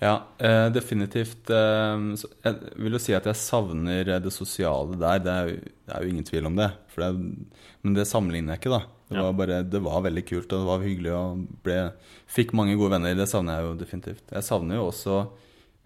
[0.02, 1.48] Ja, eh, definitivt.
[1.48, 2.04] Eh,
[2.44, 5.24] jeg vil jo si at jeg savner det sosiale der.
[5.24, 5.56] Det er jo,
[5.88, 6.68] det er jo ingen tvil om det.
[6.92, 8.95] Det men det sammenligner jeg ikke, da.
[9.06, 11.78] Det var, bare, det var veldig kult, og det var hyggelig, og ble,
[12.26, 13.14] fikk mange gode venner.
[13.14, 14.24] Det savner jeg jo definitivt.
[14.34, 15.18] Jeg savner jo også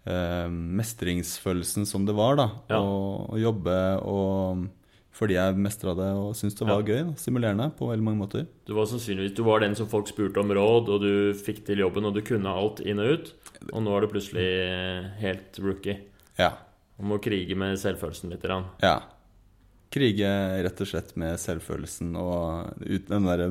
[0.09, 0.49] eh,
[0.81, 2.47] mestringsfølelsen som det var, da.
[2.73, 2.81] Ja.
[2.81, 3.77] Å, å jobbe
[4.09, 4.69] og
[5.21, 6.95] fordi jeg mestra det og syntes det var gøy.
[6.95, 8.47] simulerende Stimulerende på veldig mange måter.
[8.65, 11.83] Du var sannsynligvis du var den som folk spurte om råd, og du fikk til
[11.83, 13.33] jobben, og du kunne alt inn og ut.
[13.75, 14.49] Og nå er du plutselig
[15.21, 15.99] helt rookie.
[16.41, 16.55] Ja.
[16.97, 18.47] Og må krige med selvfølelsen litt.
[18.81, 18.95] Ja.
[19.91, 20.29] Krige
[20.65, 23.49] rett og slett med selvfølelsen og den derre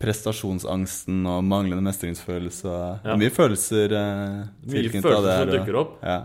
[0.00, 2.66] prestasjonsangsten og manglende mestringsfølelse.
[2.66, 3.16] og Ja.
[3.20, 5.96] Mye følelser eh, Mye følelser det som dukker opp.
[6.02, 6.18] Ja.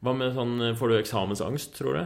[0.00, 2.04] Hva med sånn Får du eksamensangst, tror du?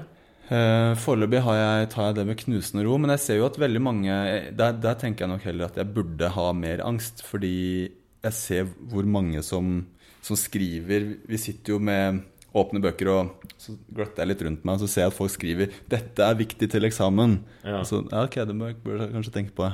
[0.52, 3.80] Eh, Foreløpig jeg, tar jeg det med knusende ro, men jeg ser jo at veldig
[3.80, 4.16] mange
[4.52, 7.90] der, der tenker jeg nok heller at jeg burde ha mer angst, fordi
[8.24, 9.86] jeg ser hvor mange som,
[10.24, 12.22] som skriver Vi sitter jo med
[12.54, 15.32] åpne bøker, og så gløtter jeg litt rundt meg, og så ser jeg at folk
[15.34, 17.40] skriver 'Dette er viktig til eksamen'.
[17.64, 17.80] Ja.
[17.80, 19.66] Og Så, ja, ok, det bør jeg kanskje tenke på.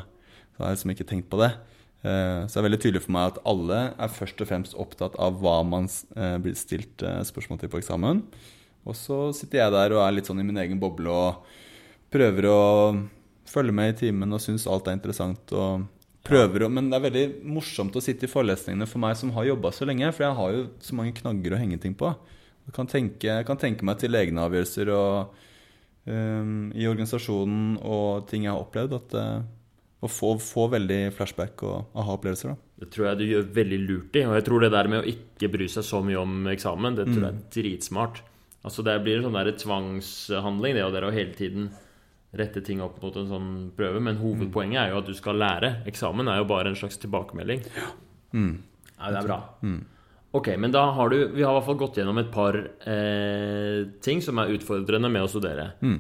[0.57, 1.53] Så har jeg liksom ikke tenkt på det.
[2.05, 5.15] Eh, Så det er veldig tydelig for meg at alle er først og fremst opptatt
[5.19, 5.85] av hva man
[6.17, 8.25] eh, blir stilt eh, spørsmål til på eksamen.
[8.87, 11.45] Og så sitter jeg der og er litt sånn i min egen boble og
[12.11, 13.09] prøver å
[13.45, 15.53] følge med i timen og syns alt er interessant.
[15.53, 15.85] og
[16.25, 19.49] prøver å, Men det er veldig morsomt å sitte i forelesningene for meg som har
[19.49, 22.13] jobba så lenge, for jeg har jo så mange knagger å henge ting på.
[22.67, 25.33] Jeg kan tenke, jeg kan tenke meg til egne avgjørelser og,
[26.07, 28.95] um, i organisasjonen og ting jeg har opplevd.
[29.01, 29.43] At, uh,
[30.01, 32.55] å få, få veldig flashback og aha-opplevelser.
[32.81, 34.23] Det tror jeg du gjør veldig lurt i.
[34.25, 37.05] Og jeg tror det der med å ikke bry seg så mye om eksamen, det
[37.11, 37.43] tror jeg Mm.
[37.43, 38.23] er dritsmart.
[38.65, 41.71] Altså Det blir en sånn der tvangshandling, det, og det er å hele tiden
[42.33, 44.01] rette ting opp mot en sånn prøve.
[44.01, 45.83] Men hovedpoenget er jo at du skal lære.
[45.91, 47.61] Eksamen er jo bare en slags tilbakemelding.
[48.33, 48.53] Mm.
[49.01, 49.41] Ja, det er bra.
[50.37, 52.55] Ok, men da har du Vi har i hvert fall gått gjennom et par
[52.87, 55.73] eh, ting som er utfordrende med å studere.
[55.83, 55.99] Mm.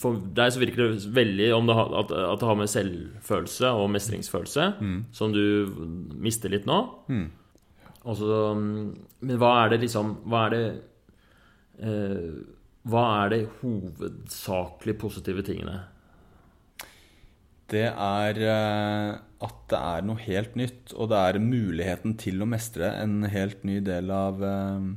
[0.00, 3.68] For deg så virker det veldig om det har, at, at det har med selvfølelse
[3.78, 4.64] og mestringsfølelse,
[5.14, 5.44] som du
[6.20, 6.80] mister litt nå.
[7.08, 7.28] Mm.
[8.10, 8.88] Også, mm,
[9.28, 10.64] men hva er det liksom Hva er det
[11.84, 12.28] eh,
[12.88, 15.82] Hva er det hovedsakelig positive tingene?
[17.70, 22.48] Det er eh, at det er noe helt nytt, og det er muligheten til å
[22.50, 24.88] mestre en helt ny del av, eh,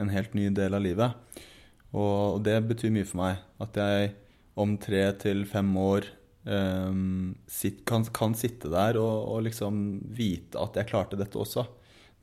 [0.00, 1.42] en helt ny del av livet.
[1.90, 3.42] Og, det betyr mye for meg.
[3.62, 4.14] At jeg
[4.60, 6.06] om tre til fem år
[6.44, 11.66] um, sitt, kan, kan sitte der og, og liksom vite at jeg klarte dette også.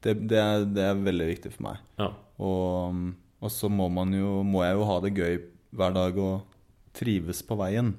[0.03, 1.83] Det, det, er, det er veldig viktig for meg.
[1.99, 2.11] Ja.
[2.45, 2.99] Og,
[3.41, 5.39] og så må, man jo, må jeg jo ha det gøy
[5.77, 6.59] hver dag og
[6.97, 7.95] trives på veien.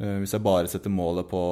[0.00, 1.42] Eh, Hvis jeg bare setter målet på,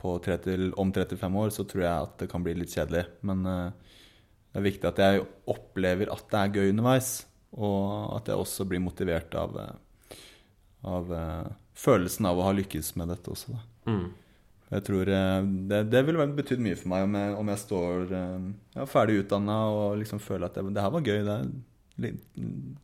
[0.00, 3.06] på 30, om 35 år, så tror jeg at det kan bli litt kjedelig.
[3.26, 3.94] Men eh,
[4.50, 7.12] det er viktig at jeg opplever at det er gøy underveis.
[7.54, 10.18] Og at jeg også blir motivert av, eh,
[10.90, 11.14] av
[11.78, 13.54] følelsen av å ha lykkes med dette også.
[13.86, 14.08] Mm.
[14.74, 18.86] Jeg tror Det, det ville betydd mye for meg om jeg, om jeg står ja,
[18.90, 21.20] ferdig utdanna og liksom føler at det, det her var gøy.
[21.28, 22.10] Det,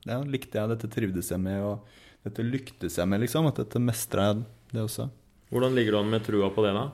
[0.07, 3.49] det likte jeg, dette trivdes jeg med, og dette lyktes jeg med, liksom.
[3.51, 5.09] At dette mestra jeg, det også.
[5.51, 6.85] Hvordan ligger du an med trua på det, da?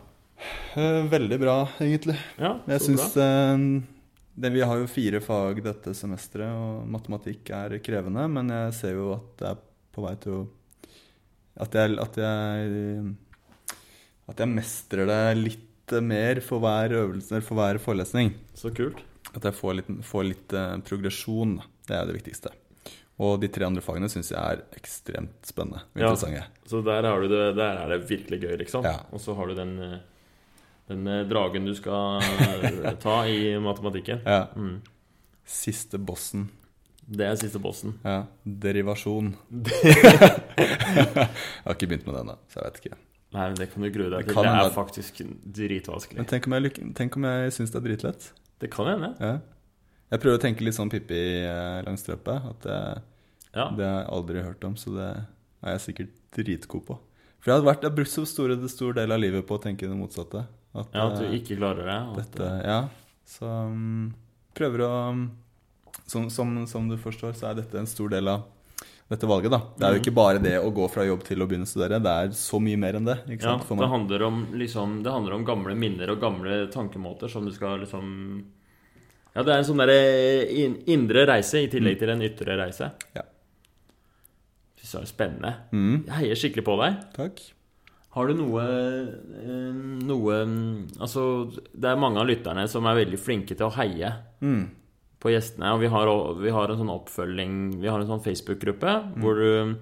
[0.77, 2.17] Eh, Veldig bra, egentlig.
[2.41, 8.27] Ja, Jeg syns det, Vi har jo fire fag dette semesteret, og matematikk er krevende,
[8.29, 9.63] men jeg ser jo at det er
[9.97, 10.43] på vei til å
[11.57, 13.15] At jeg, at jeg,
[14.29, 18.35] at jeg mestrer det litt mer for hver øvelse, for hver forelesning.
[18.59, 18.99] Så kult.
[19.33, 21.57] At jeg får litt, får litt eh, progresjon.
[21.89, 22.53] Det er det viktigste.
[23.19, 26.11] Og de tre andre fagene syns jeg er ekstremt spennende og Ja.
[26.11, 26.43] interessante.
[26.69, 28.85] Så der, har du det, der er det virkelig gøy, liksom.
[28.85, 28.99] Ja.
[29.13, 29.99] Og så har du den, eh,
[30.89, 34.21] den eh, dragen du skal eh, ta i matematikken.
[34.27, 34.47] Ja.
[34.55, 34.83] Mm.
[35.47, 36.51] Siste bossen.
[37.09, 37.95] Det er siste bossen.
[38.05, 38.25] Ja.
[38.45, 39.37] Derivasjon.
[39.87, 41.29] jeg
[41.65, 42.97] har ikke begynt med den, da, så jeg vet ikke.
[43.37, 44.43] Nei, men Det kan du grue deg Det til.
[44.43, 45.21] Det, Det er faktisk
[45.57, 46.19] dritvanskelig.
[46.21, 48.29] Men tenk om jeg, tenk om jeg syns det er dritlett?
[48.63, 49.15] Det kan hende.
[49.21, 49.35] Ja.
[50.11, 52.37] Jeg prøver å tenke litt sånn Pippi eh, Langstrømpe.
[52.51, 53.03] At det,
[53.57, 53.71] Ja.
[53.75, 55.09] det har jeg aldri hørt om, så det
[55.65, 56.99] er jeg sikkert dritgod på.
[57.41, 59.63] For jeg har, vært, jeg har brukt så store, stor del av livet på å
[59.63, 60.47] tenke det motsatte.
[60.77, 61.99] At, ja, At du eh, ikke klarer det.
[62.11, 62.89] og at- dette, ja.
[63.27, 64.15] Så um,
[64.55, 65.31] prøver å um,
[66.07, 68.45] som, som, som du forstår, så er dette en stor del av
[69.11, 69.51] dette valget.
[69.51, 69.59] da.
[69.79, 70.05] Det er jo Mhm.
[70.05, 71.99] ikke bare det å gå fra jobb til å begynne å studere.
[72.03, 73.17] Det er så mye mer enn det.
[73.27, 73.91] ikke Ja, sant, for det meg.
[73.91, 78.45] handler, om, liksom, det handler om gamle minner og gamle tankemåter som du skal liksom
[79.37, 79.97] Ja, det er en sånn derre
[80.89, 82.89] indre reise i tillegg til en ytre reise.
[82.97, 83.19] Mm.
[83.19, 83.25] Ja.
[84.81, 85.53] Fy søren, spennende.
[85.77, 86.97] Mm, Jeg heier skikkelig på deg.
[87.17, 87.43] takk.
[88.17, 89.73] Har du noe, eh,
[90.09, 90.37] noe
[91.05, 94.71] Altså, det er mange av lytterne som er veldig flinke til å heie Mm.
[95.21, 95.75] på gjestene.
[95.75, 96.07] Og vi har,
[96.41, 99.77] vi har en sånn oppfølging Vi har en sånn Facebook-gruppe hvor du,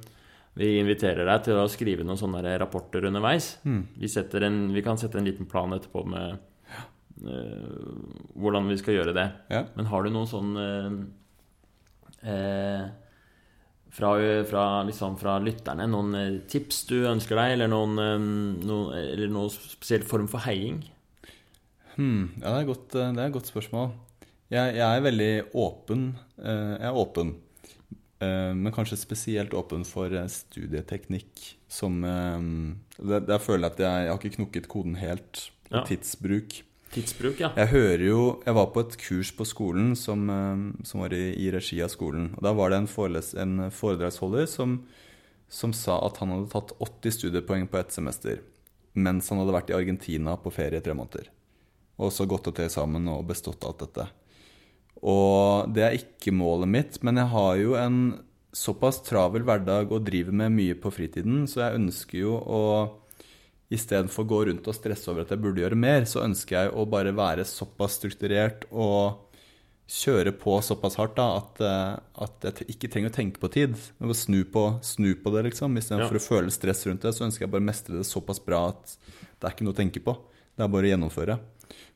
[0.57, 3.59] vi inviterer deg til å skrive noen sånne rapporter underveis.
[3.65, 3.87] Mm.
[3.99, 4.07] Vi,
[4.43, 6.37] en, vi kan sette en liten plan etterpå med eh,
[7.25, 9.29] hvordan vi skal gjøre det.
[9.53, 9.65] Ja.
[9.77, 10.97] Men har du noen sånn eh,
[12.31, 12.85] eh,
[13.95, 14.11] fra,
[14.49, 18.27] fra, liksom fra lytterne noen eh, tips du ønsker deg, eller noen, eh,
[18.67, 20.83] noen, eller noen spesiell form for heiing?
[21.95, 23.93] Hmm, ja, det er, godt, det er et godt spørsmål.
[24.53, 26.09] Jeg, jeg, er veldig åpen.
[26.37, 27.37] Jeg er åpen.
[28.25, 34.37] Men kanskje spesielt åpen for studieteknikk som Der føler jeg at jeg, jeg har ikke
[34.37, 35.83] knukket koden helt ja.
[35.87, 36.57] tidsbruk.
[36.95, 37.51] Tidsbruk, ja.
[37.59, 41.35] Jeg hører jo Jeg var på et kurs på skolen som, eh, som var i,
[41.35, 42.31] i, regi av skolen.
[42.37, 44.83] Og Da var det en, foreles, en foredragsholder som,
[45.49, 48.43] som, sa at han hadde tatt 80 studiepoeng på ett semester.
[48.95, 51.33] Mens han hadde vært i Argentina på ferie i tre måneder.
[51.99, 54.07] Og så gått opp til sammen og bestått alt dette.
[55.03, 57.99] Og det er ikke målet mitt, men jeg har jo en
[58.55, 62.61] såpass travel hverdag og driver med mye på fritiden, så jeg ønsker jo å
[63.77, 66.73] istedenfor å gå rundt og stresse over at jeg burde gjøre mer, så ønsker jeg
[66.75, 69.25] å bare være såpass strukturert og
[69.91, 73.75] kjøre på såpass hardt da, at, eh, at jeg ikke trenger å tenke på tid.
[74.01, 75.77] Å snu på, snu på det, liksom.
[75.77, 76.23] Istedenfor ja.
[76.23, 78.95] å føle stress rundt det, så ønsker jeg bare å mestre det såpass bra at
[78.95, 80.17] det er ikke noe å tenke på.
[80.55, 81.39] Det er bare å gjennomføre.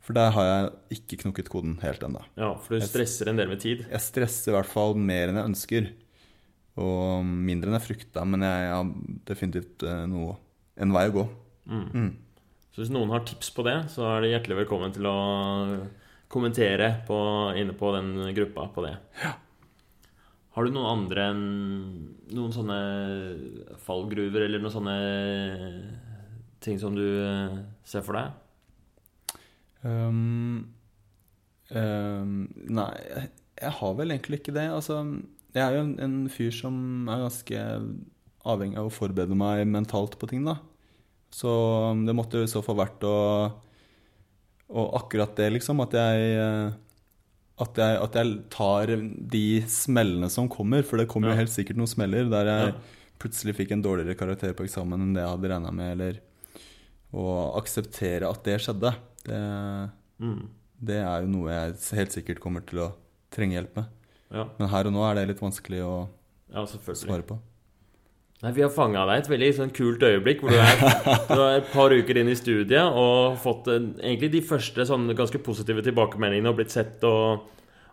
[0.05, 2.23] For der har jeg ikke knukket koden helt ennå.
[2.39, 3.87] Ja, for du stresser en del med tid?
[3.89, 5.91] Jeg stresser i hvert fall mer enn jeg ønsker.
[6.79, 8.91] Og mindre enn jeg frykta, men jeg har
[9.29, 10.37] definitivt eh, noe,
[10.79, 11.29] en vei å gå.
[11.69, 11.89] Mm.
[11.93, 12.13] Mm.
[12.73, 15.19] Så hvis noen har tips på det, så er de hjertelig velkommen til å
[16.33, 17.19] kommentere på,
[17.59, 18.97] inne på den gruppa på det.
[19.23, 19.35] Ja.
[20.57, 21.29] Har du noen andre
[22.35, 22.79] Noen sånne
[23.87, 24.97] fallgruver eller noen sånne
[26.65, 28.35] ting som du eh, ser for deg?
[29.87, 30.75] Um,
[31.71, 32.33] um,
[32.67, 32.91] nei,
[33.63, 34.67] jeg har vel egentlig ikke det.
[34.75, 34.99] Altså,
[35.55, 36.75] jeg er jo en, en fyr som
[37.07, 37.63] er ganske
[38.49, 40.59] avhengig av å forberede meg mentalt på ting, da.
[41.35, 41.49] Så
[41.93, 43.17] um, det måtte i så fall vært å
[44.69, 45.81] Og akkurat det, liksom.
[45.85, 46.73] At jeg, eh,
[47.65, 48.93] at jeg, at jeg tar
[49.35, 50.85] de smellene som kommer.
[50.85, 52.75] For det kommer jo helt sikkert noen smeller der jeg ja.
[53.23, 55.95] plutselig fikk en dårligere karakter på eksamen enn det jeg hadde regna med.
[55.97, 56.21] Eller
[57.17, 57.25] å
[57.57, 58.93] akseptere at det skjedde.
[59.25, 59.41] Det,
[60.21, 60.43] mm.
[60.91, 62.91] det, er jo noe jeg helt sikkert kommer til å
[63.33, 63.89] trenge hjelp med.
[64.29, 64.45] Ja.
[64.59, 65.95] Men her og nå er det litt vanskelig å
[66.53, 67.39] ja, svare på.
[68.39, 70.83] Nei, Vi har fanga deg et veldig sånn, kult øyeblikk hvor du er,
[71.33, 75.09] du er, et par uker inn i studiet og fått en, egentlig de første sånn,
[75.19, 77.49] ganske positive tilbakemeldingene og blitt sett og,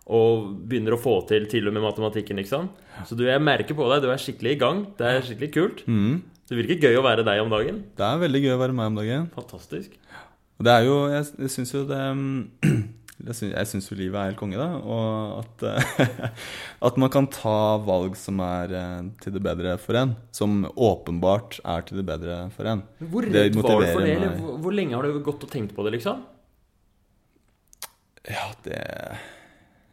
[0.06, 2.38] og begynner å få til til og med matematikken.
[2.38, 2.70] liksom.
[3.08, 4.84] Så du, jeg merker på deg, du er skikkelig i gang.
[4.98, 5.82] Det er skikkelig kult.
[5.90, 6.22] Mm.
[6.46, 7.82] Det virker gøy å være deg om dagen.
[7.98, 9.26] Det er veldig gøy å være meg om dagen.
[9.34, 9.98] Fantastisk.
[10.62, 12.04] Det er jo Jeg, jeg syns jo det
[13.16, 14.76] Jeg syns jo livet er helt konge, da.
[14.76, 15.62] Og at,
[16.86, 20.12] at, man kan ta valg som er eh, til det bedre for en.
[20.36, 22.84] Som åpenbart er til det bedre for en.
[23.00, 24.18] Hvor redd var du for det?
[24.18, 26.20] Eller hvor, hvor lenge har du gått og tenkt på det, liksom?
[28.26, 28.82] Ja, det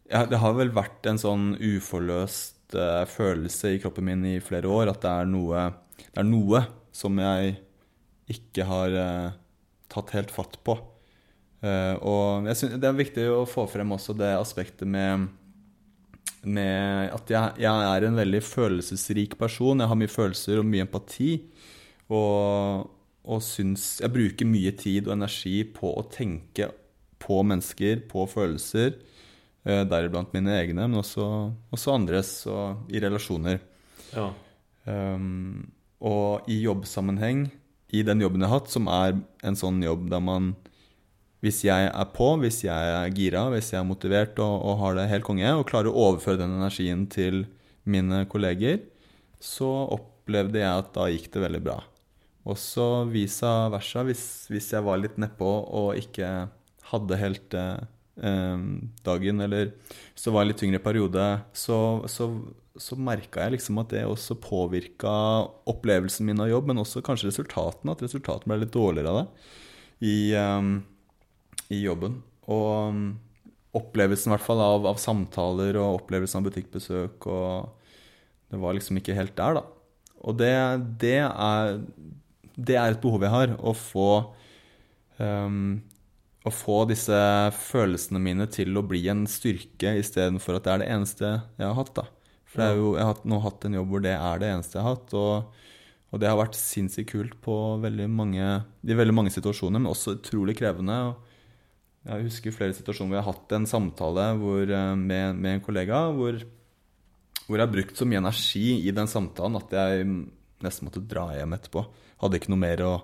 [0.10, 4.70] ja, Det har vel vært en sånn uforløst uh, følelse i kroppen min i flere
[4.70, 4.92] år.
[4.92, 5.70] At det er noe,
[6.04, 7.56] det er noe som jeg
[8.34, 9.30] ikke har uh,
[9.94, 10.76] tatt helt fatt på.
[11.64, 15.30] Uh, og jeg synes Det er viktig å få frem også det aspektet med,
[16.44, 19.80] med at jeg, jeg, er en veldig følelsesrik person.
[19.80, 21.38] Jeg har mye følelser og mye empati.
[22.12, 22.90] Og,
[23.24, 26.68] og syns Jeg bruker mye tid og energi på å tenke
[27.24, 28.98] på mennesker, på følelser.
[29.64, 31.26] Uh, Deriblant mine egne, men også,
[31.72, 33.64] også andres, og i relasjoner.
[34.12, 34.28] Ja.
[34.84, 35.72] Um,
[36.04, 37.46] og i jobbsammenheng,
[37.96, 39.16] i den jobben jeg har hatt, som er
[39.48, 40.52] en sånn jobb der man
[41.44, 44.96] hvis jeg er på, hvis jeg er gira, hvis jeg er motivert og, og, har
[44.96, 47.44] det helt konge, og klarer å overføre den energien til
[47.84, 48.80] mine kolleger,
[49.44, 51.82] så opplevde jeg at da gikk det veldig bra.
[52.48, 56.30] Og så visa versa, hvis, hvis jeg var litt nedpå og ikke
[56.94, 58.64] hadde helt eh,
[59.04, 59.74] dagen, eller
[60.16, 61.78] så var jeg litt tyngre periode, så,
[62.12, 62.30] så,
[62.80, 65.12] så merka jeg liksom at det også påvirka
[65.72, 67.96] opplevelsen min av jobb, men også kanskje resultatene.
[67.96, 69.54] At resultatene ble litt dårligere av det.
[70.04, 70.76] I, um,
[71.74, 72.20] i jobben.
[72.52, 73.06] Og um,
[73.78, 77.80] opplevelsen i hvert fall av, av, samtaler og opplevelsen av butikkbesøk og
[78.54, 79.64] Det var liksom ikke helt der, da.
[80.24, 80.54] Og det,
[81.02, 81.80] det, er,
[82.56, 83.56] det er et behov jeg har.
[83.58, 84.10] Å få
[85.18, 85.82] um,
[86.46, 87.18] Å få disse
[87.58, 91.80] følelsene mine til å bli en styrke istedenfor at det er det eneste jeg har
[91.80, 91.96] hatt.
[91.98, 92.08] da.
[92.54, 94.98] For jo, jeg har nå hatt en jobb hvor det er det eneste jeg har
[95.00, 95.18] hatt.
[95.18, 95.62] og
[96.14, 98.48] og det har vært sinnssykt kult på veldig mange,
[98.86, 100.98] i veldig mange situasjoner, men også utrolig krevende.
[101.10, 101.33] Og
[102.04, 105.64] jeg husker flere situasjoner hvor jeg har hatt en samtale hvor, eh, med, med, en
[105.64, 106.40] kollega hvor,
[107.46, 110.08] hvor, jeg har brukt så mye energi i den samtalen at jeg
[110.64, 111.86] nesten måtte dra hjem etterpå.
[112.24, 112.40] Hadde
[112.88, 112.96] å,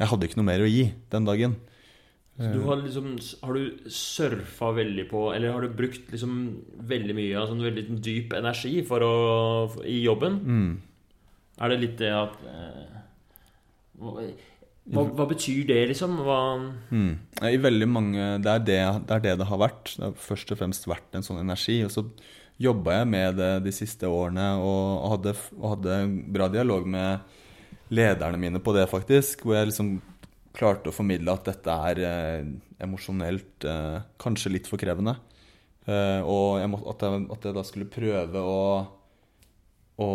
[0.00, 1.56] jeg hadde ikke noe mer å gi den dagen.
[2.34, 3.12] Så du har liksom
[3.46, 6.32] Har du surfa veldig på Eller har du brukt liksom
[6.82, 9.12] veldig mye av sånn veldig dyp energi for å
[9.86, 10.40] I jobben?
[10.42, 10.72] Mm.
[11.62, 13.04] Er det litt det at eh,
[14.84, 16.18] hva, hva, betyr det, liksom?
[16.26, 16.38] Hva
[16.92, 17.12] Mm.
[17.40, 19.94] I veldig mange det er det, det er det det har vært.
[19.96, 21.78] Det har først og fremst vært en sånn energi.
[21.86, 22.04] Og så
[22.60, 26.00] jobba jeg med det de siste årene og hadde, og hadde
[26.36, 27.24] bra dialog med
[27.94, 29.46] lederne mine på det, faktisk.
[29.46, 29.94] Hvor jeg liksom
[30.54, 32.50] klarte å formidle at dette er eh,
[32.84, 35.16] emosjonelt eh, kanskje litt for krevende.
[35.88, 38.60] Eh, og jeg må, at, jeg, at jeg da skulle prøve å,
[40.04, 40.10] å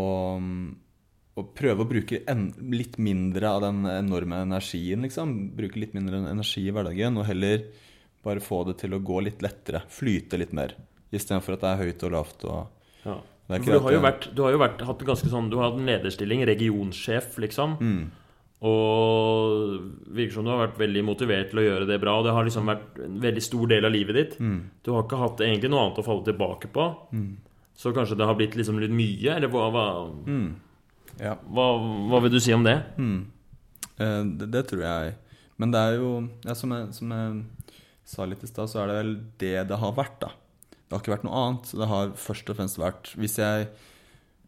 [1.40, 5.36] å prøve å bruke en, litt mindre av den enorme energien, liksom.
[5.58, 7.66] Bruke litt mindre energi i hverdagen, og heller
[8.26, 9.84] bare få det til å gå litt lettere.
[9.94, 10.76] Flyte litt mer.
[11.16, 13.18] Istedenfor at det er høyt og lavt og ja.
[13.50, 15.80] For du har jo vært, du har jo vært hatt ganske sånn Du har hatt
[15.80, 17.80] en lederstilling, regionsjef, liksom.
[17.82, 18.04] Mm.
[18.70, 22.18] Og virker som du har vært veldig motivert til å gjøre det bra.
[22.20, 24.36] Og det har liksom vært en veldig stor del av livet ditt.
[24.44, 24.60] Mm.
[24.86, 26.90] Du har ikke hatt egentlig noe annet å falle tilbake på.
[27.80, 29.38] Så kanskje det har blitt liksom litt mye?
[29.38, 29.86] Eller hva, hva,
[30.28, 30.50] Mm.
[31.20, 31.36] Ja.
[31.44, 31.66] hva,
[32.10, 32.78] hva vil du si om det?
[32.98, 33.20] Mm.
[34.00, 35.16] Eh, det, det tror jeg.
[35.60, 36.12] Men det er jo
[36.48, 37.42] ja, som, jeg, som jeg
[38.08, 40.32] sa litt i stad, så er det vel det det har vært, da.
[40.80, 41.74] Det har ikke vært noe annet.
[41.82, 43.68] Det har først og fremst vært Hvis jeg,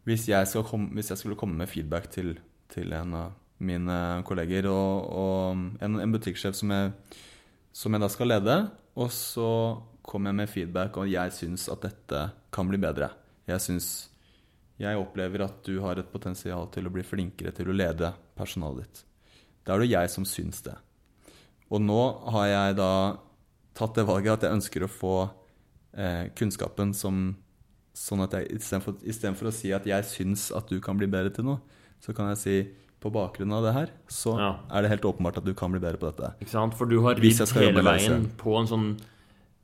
[0.08, 2.34] hvis jeg, komme, hvis jeg skulle komme med feedback til,
[2.72, 6.72] til en av mine kolleger og, og en, en butikksjef som
[7.72, 8.56] som jeg da skal lede,
[9.00, 9.48] og så
[10.04, 13.08] kommer jeg med feedback, og jeg syns at dette kan bli bedre.
[13.48, 13.88] Jeg syns
[14.82, 18.84] jeg opplever at du har et potensial til å bli flinkere til å lede personalet
[18.84, 19.04] ditt.
[19.66, 20.74] Da er det jeg som syns det.
[21.72, 22.00] Og nå
[22.34, 22.90] har jeg da
[23.78, 25.14] tatt det valget at jeg ønsker å få
[25.96, 27.30] eh, kunnskapen som
[27.92, 31.44] Sånn at jeg istedenfor, å si at jeg syns at du kan bli bedre til
[31.44, 31.58] noe,
[32.00, 32.54] så kan jeg si
[33.04, 34.60] på bakgrunn av det her, så Ja.
[34.72, 36.32] er det helt åpenbart at du kan bli bedre på dette.
[36.40, 36.74] Ikke sant?
[36.74, 39.00] For du har ridd hele veien på en sånn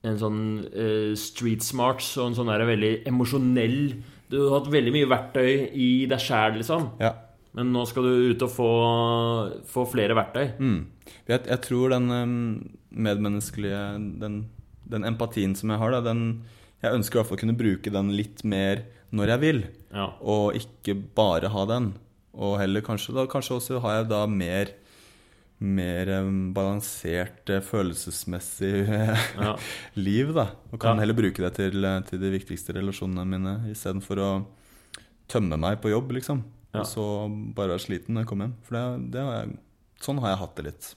[0.04, 3.96] En sånn uh, street smarts og en sånn der veldig emosjonell
[4.28, 6.90] Du har hatt veldig mye verktøy i deg sjæl, liksom.
[7.00, 7.14] Ja.
[7.56, 8.68] Men nå skal du ut og få,
[9.66, 10.50] få flere verktøy.
[10.60, 10.78] Mm.
[11.30, 12.34] Jeg, jeg tror den um,
[12.92, 13.80] medmenneskelige
[14.20, 14.42] den,
[14.88, 16.44] den empatien som jeg har, da, den
[16.84, 19.62] Jeg ønsker i hvert fall å kunne bruke den litt mer når jeg vil,
[19.94, 20.10] Ja.
[20.20, 21.94] og ikke bare ha den.
[22.36, 24.74] Og heller kanskje da Kanskje også har jeg da mer
[25.60, 29.56] mer um, balansert eh, følelsesmessig Ja.
[30.08, 30.52] liv, da.
[30.72, 31.00] Og kan Ja.
[31.02, 34.30] heller bruke det til, eh, til de viktigste relasjonene mine istedenfor å
[35.28, 36.44] tømme meg på jobb, liksom.
[36.74, 36.80] Ja.
[36.84, 37.04] Og så
[37.56, 38.54] bare være sliten når jeg kommer hjem.
[38.68, 39.58] For det, det har jeg,
[40.04, 40.94] sånn har jeg hatt det litt.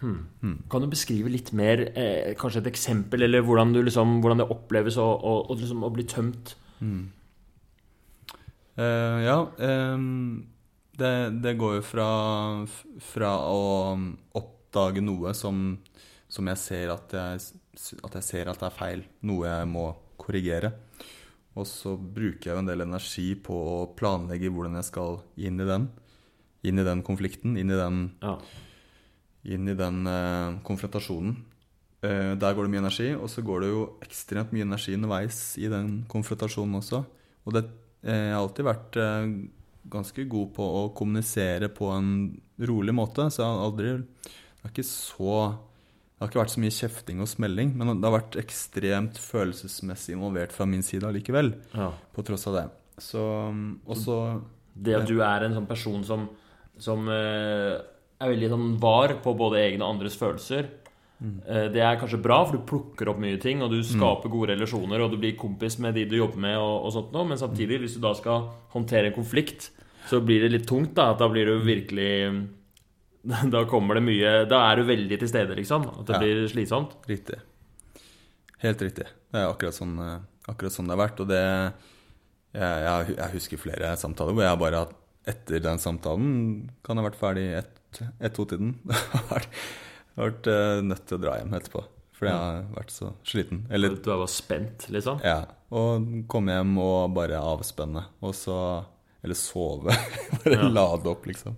[0.00, 4.48] Kan du beskrive litt mer, eh, kanskje et eksempel, eller hvordan, du liksom, hvordan det
[4.52, 6.56] oppleves å, å, å, liksom, å bli tømt?
[8.76, 10.44] Eh, ja, ehm,
[10.96, 11.12] det,
[11.44, 12.08] det går jo fra,
[13.02, 13.96] fra å
[14.38, 15.76] oppdage noe som,
[16.28, 17.46] som jeg ser at jeg,
[18.02, 20.72] at jeg ser at det er feil, noe jeg må korrigere.
[21.56, 25.60] Og så bruker jeg jo en del energi på å planlegge hvordan jeg skal inn
[25.62, 25.88] i den.
[26.66, 28.36] Inn i den konflikten, inn i den, Ja.
[29.44, 31.36] inn i den uh, konfrontasjonen.
[32.04, 35.56] Uh, der går det mye energi, og så går det jo ekstremt mye energi underveis
[35.56, 37.04] i den konfrontasjonen også.
[37.46, 37.64] Og det,
[38.04, 39.00] uh, jeg har alltid vært
[39.92, 42.10] ganske god på å kommunisere på en
[42.68, 45.38] rolig måte, så jeg har aldri Det har ikke så
[46.16, 50.14] det har ikke vært så mye kjefting og smelling, men det har vært ekstremt følelsesmessig
[50.14, 51.90] involvert fra min side allikevel, ja.
[51.92, 52.62] på tross av det.
[53.04, 53.20] Så,
[53.84, 54.16] også
[54.72, 56.24] Det at du er en sånn person som,
[56.80, 57.76] som eh,
[58.16, 60.70] er veldig sånn var på både egne og andres følelser.
[61.22, 64.52] Eh, det er kanskje bra, for du plukker opp mye ting, og du skaper gode
[64.52, 67.24] relasjoner, og du blir kompis med de du jobber med, og, og sånt noe.
[67.30, 69.70] Men samtidig, hvis du da skal håndtere en konflikt,
[70.10, 71.10] så blir det litt tungt, da.
[71.14, 72.10] At da blir du virkelig
[73.50, 75.88] Da kommer det mye Da er du veldig til stede, liksom.
[75.96, 76.20] At det Ja.
[76.22, 76.92] blir slitsomt.
[77.10, 77.40] Riktig.
[78.62, 79.08] Helt riktig.
[79.32, 81.20] Det er akkurat sånn, eh, akkurat sånn det har vært.
[81.24, 81.40] Og det
[82.56, 84.94] jeg, jeg, jeg husker flere samtaler hvor jeg bare at
[85.26, 86.28] etter den samtalen
[86.86, 87.72] kan jeg ha vært ferdig ett
[88.20, 88.74] et, to-tiden.
[90.16, 91.84] Jeg har vært, eh, nødt til å dra hjem etterpå.
[92.16, 93.58] Fordi jeg har vært så sliten.
[93.70, 95.20] Eller Du bare spent, liksom.
[95.22, 95.42] ja.
[95.70, 98.04] Og komme hjem og bare avspenne.
[98.22, 98.84] Og så
[99.24, 99.90] Eller sove.
[100.44, 100.68] bare Ja.
[100.68, 101.56] lade opp, liksom.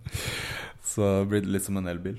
[0.82, 2.16] Så blir det litt som en elbil.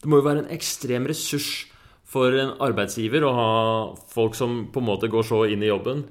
[0.00, 1.66] Det må jo være en ekstrem ressurs
[2.04, 6.04] for en arbeidsgiver å ha folk som på en måte går så inn i jobben,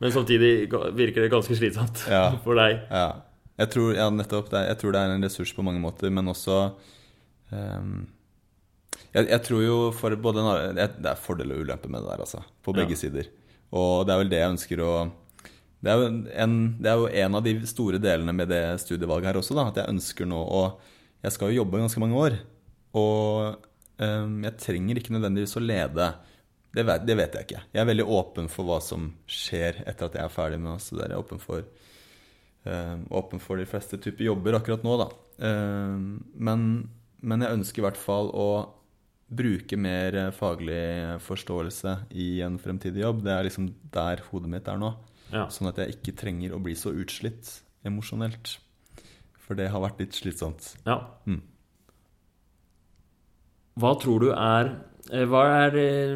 [0.00, 2.36] men samtidig virker det ganske slitsomt Ja.
[2.44, 2.82] for deg.
[2.90, 3.22] Ja.
[3.58, 4.50] Jeg tror, ja, nettopp.
[4.50, 6.74] Det, jeg tror det er en ressurs på mange måter, men også
[7.52, 8.06] ehm,
[9.14, 10.44] jeg, jeg tror jo for både
[10.76, 12.42] det det er fordel og ulempe med det der, altså.
[12.64, 13.00] På begge Ja.
[13.04, 13.30] sider.
[13.72, 14.92] Og det er vel det jeg ønsker å
[15.78, 16.08] det er,
[16.42, 19.68] en, det er jo en av de store delene med det studievalget her også, da.
[19.70, 20.62] At jeg ønsker nå å
[21.22, 22.34] Jeg skal jo jobbe ganske mange år.
[22.94, 23.56] Og
[23.98, 26.08] um, jeg trenger ikke nødvendigvis å lede.
[26.74, 27.62] Det vet, det vet, jeg ikke.
[27.74, 30.82] Jeg er veldig åpen for hva som skjer etter at jeg er ferdig med å
[30.82, 31.10] studere.
[31.10, 31.64] Jeg er åpen for,
[32.66, 35.08] um, åpen for de fleste typer jobber akkurat nå, da.
[35.42, 36.88] Um, men,
[37.22, 38.48] men jeg ønsker i hvert fall å
[39.28, 43.22] bruke mer faglig forståelse i en fremtidig jobb.
[43.26, 44.94] Det er liksom der hodet mitt er nå.
[45.32, 45.44] Ja.
[45.52, 48.56] Sånn at jeg ikke trenger å bli så utslitt emosjonelt.
[49.44, 50.74] For det har vært litt slitsomt.
[50.88, 51.02] ja.
[51.28, 51.42] Mm.
[53.78, 54.72] Hva tror du er
[55.12, 56.14] eh, hva er eh,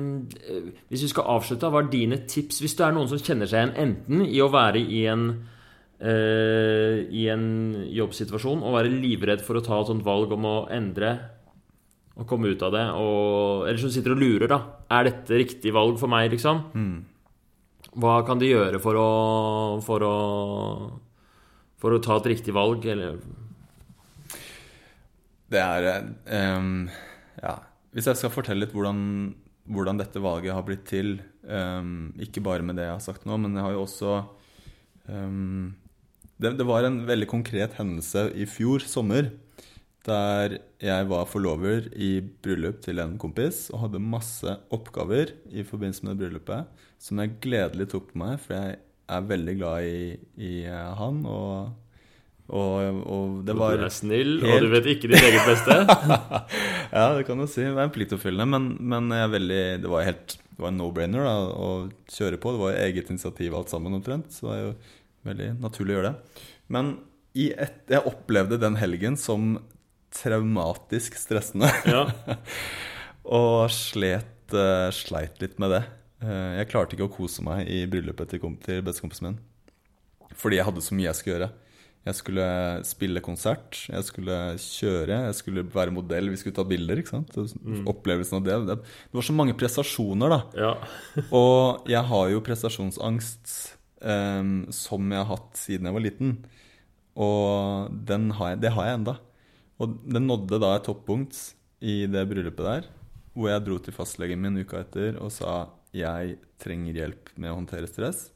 [0.91, 3.61] Hvis vi skal avslutte, hva er dine tips hvis det er noen som kjenner seg
[3.61, 5.29] igjen enten i å være i en
[6.03, 7.47] eh, i en
[7.87, 11.15] jobbsituasjon og være livredd for å ta et sånt valg om å endre
[12.13, 14.59] og komme ut av det, og, eller som sitter og lurer, da.
[14.93, 16.61] Er dette riktig valg for meg, liksom?
[18.03, 19.09] Hva kan de gjøre for å
[19.85, 20.17] for å
[21.83, 23.19] for å ta et riktig valg, eller
[25.53, 26.13] Det er
[26.57, 26.89] um,
[27.43, 27.59] Ja.
[27.93, 29.35] Hvis jeg skal fortelle litt hvordan,
[29.69, 33.37] hvordan dette valget har blitt til, um, ikke bare med det jeg har sagt nå,
[33.37, 34.15] men jeg har jo også
[35.13, 35.75] um,
[36.41, 39.29] det, det var en veldig konkret hendelse i fjor sommer
[40.07, 46.09] der jeg var forlover i bryllup til en kompis og hadde masse oppgaver i forbindelse
[46.09, 48.77] med bryllupet som jeg gledelig tok på meg, for jeg
[49.13, 50.03] er veldig glad i,
[50.39, 51.19] i eh, han.
[51.27, 51.73] Og,
[52.53, 55.79] og, og det var du er snill, og du vet ikke ditt eget beste?
[56.97, 57.65] ja, det kan du si.
[57.65, 58.47] Det er en pliktoppfyllende.
[58.55, 61.71] Men, men jeg er veldig, det var helt det var en no-brainer å
[62.13, 62.55] kjøre på.
[62.55, 64.31] Det var eget initiativ alt sammen omtrent.
[64.31, 64.73] Så det var jo
[65.27, 66.45] veldig naturlig å gjøre det.
[66.77, 66.95] Men
[67.35, 69.57] i et, jeg opplevde den helgen som
[70.13, 71.71] traumatisk stressende.
[71.89, 72.07] Ja.
[73.39, 75.83] og slet, eh, sleit litt med det.
[76.23, 79.41] Eh, jeg klarte ikke å kose meg i bryllupet til, til bestekompisen min.
[80.39, 81.53] Fordi jeg hadde så mye jeg skulle gjøre.
[82.03, 82.45] Jeg skulle
[82.83, 86.99] spille konsert, jeg skulle kjøre, jeg skulle være modell, vi skulle ta bilder.
[86.99, 87.37] ikke sant?
[87.39, 90.41] Og Opplevelsen av det, det var så mange prestasjoner, da.
[90.65, 90.73] ja.
[91.39, 93.55] Og jeg har jo prestasjonsangst
[94.03, 96.35] um, som jeg har hatt siden jeg var liten.
[97.23, 99.17] Og den har jeg, det har jeg enda.
[99.81, 101.39] Og den nådde da et toppunkt
[101.83, 102.91] i det bryllupet der,
[103.33, 107.59] hvor jeg dro til fastlegen min uka etter og sa jeg trenger hjelp med å
[107.59, 108.27] håndtere stress.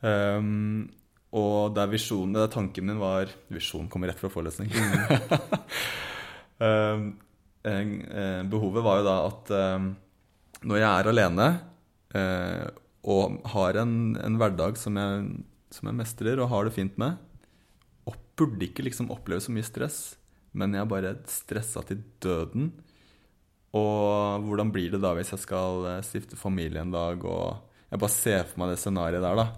[0.00, 0.88] Um,
[1.36, 4.70] og der visjonen, der tanken min var Visjonen kommer rett fra forelesning.
[6.64, 7.08] um,
[7.68, 9.90] eh, behovet var jo da at um,
[10.64, 11.48] når jeg er alene
[12.16, 12.68] uh,
[13.08, 15.26] og har en, en hverdag som jeg,
[15.74, 17.20] som jeg mestrer og har det fint med,
[18.08, 20.17] og burde ikke liksom oppleve så mye stress,
[20.52, 22.70] men jeg er bare stressa til døden.
[23.76, 27.58] Og hvordan blir det da hvis jeg skal eh, stifte familie en dag, og
[27.92, 29.48] jeg bare ser for meg det scenarioet der, da.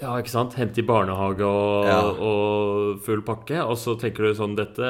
[0.00, 0.54] Ja, ikke sant?
[0.58, 1.98] Hente i barnehage og, Ja.
[2.10, 3.60] og full pakke.
[3.62, 4.82] Og så tenker du sånn dette,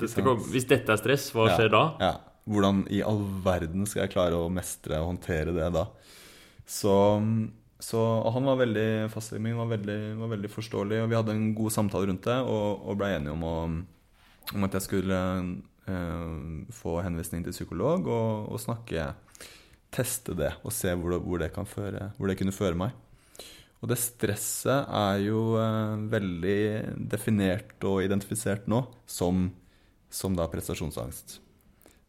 [0.00, 1.82] dette kom, Hvis dette er stress, hva Ja, skjer da?
[2.02, 2.12] Ja.
[2.50, 5.84] Hvordan i all verden skal jeg klare å mestre og håndtere det da?
[6.66, 6.90] Så,
[7.78, 8.00] så
[8.34, 11.70] han var veldig fastlegen min var veldig, var veldig forståelig, og vi hadde en god
[11.74, 13.54] samtale rundt det og, og ble enige om, å,
[14.54, 15.18] om at jeg skulle
[15.88, 19.12] eh, få henvisning til psykolog og, og snakke
[19.92, 22.94] Teste det og se hvor det, hvor, det kan føre, hvor det kunne føre meg.
[23.82, 26.60] Og det stresset er jo eh, veldig
[27.12, 29.50] definert og identifisert nå som,
[30.08, 31.40] som da prestasjonsangst.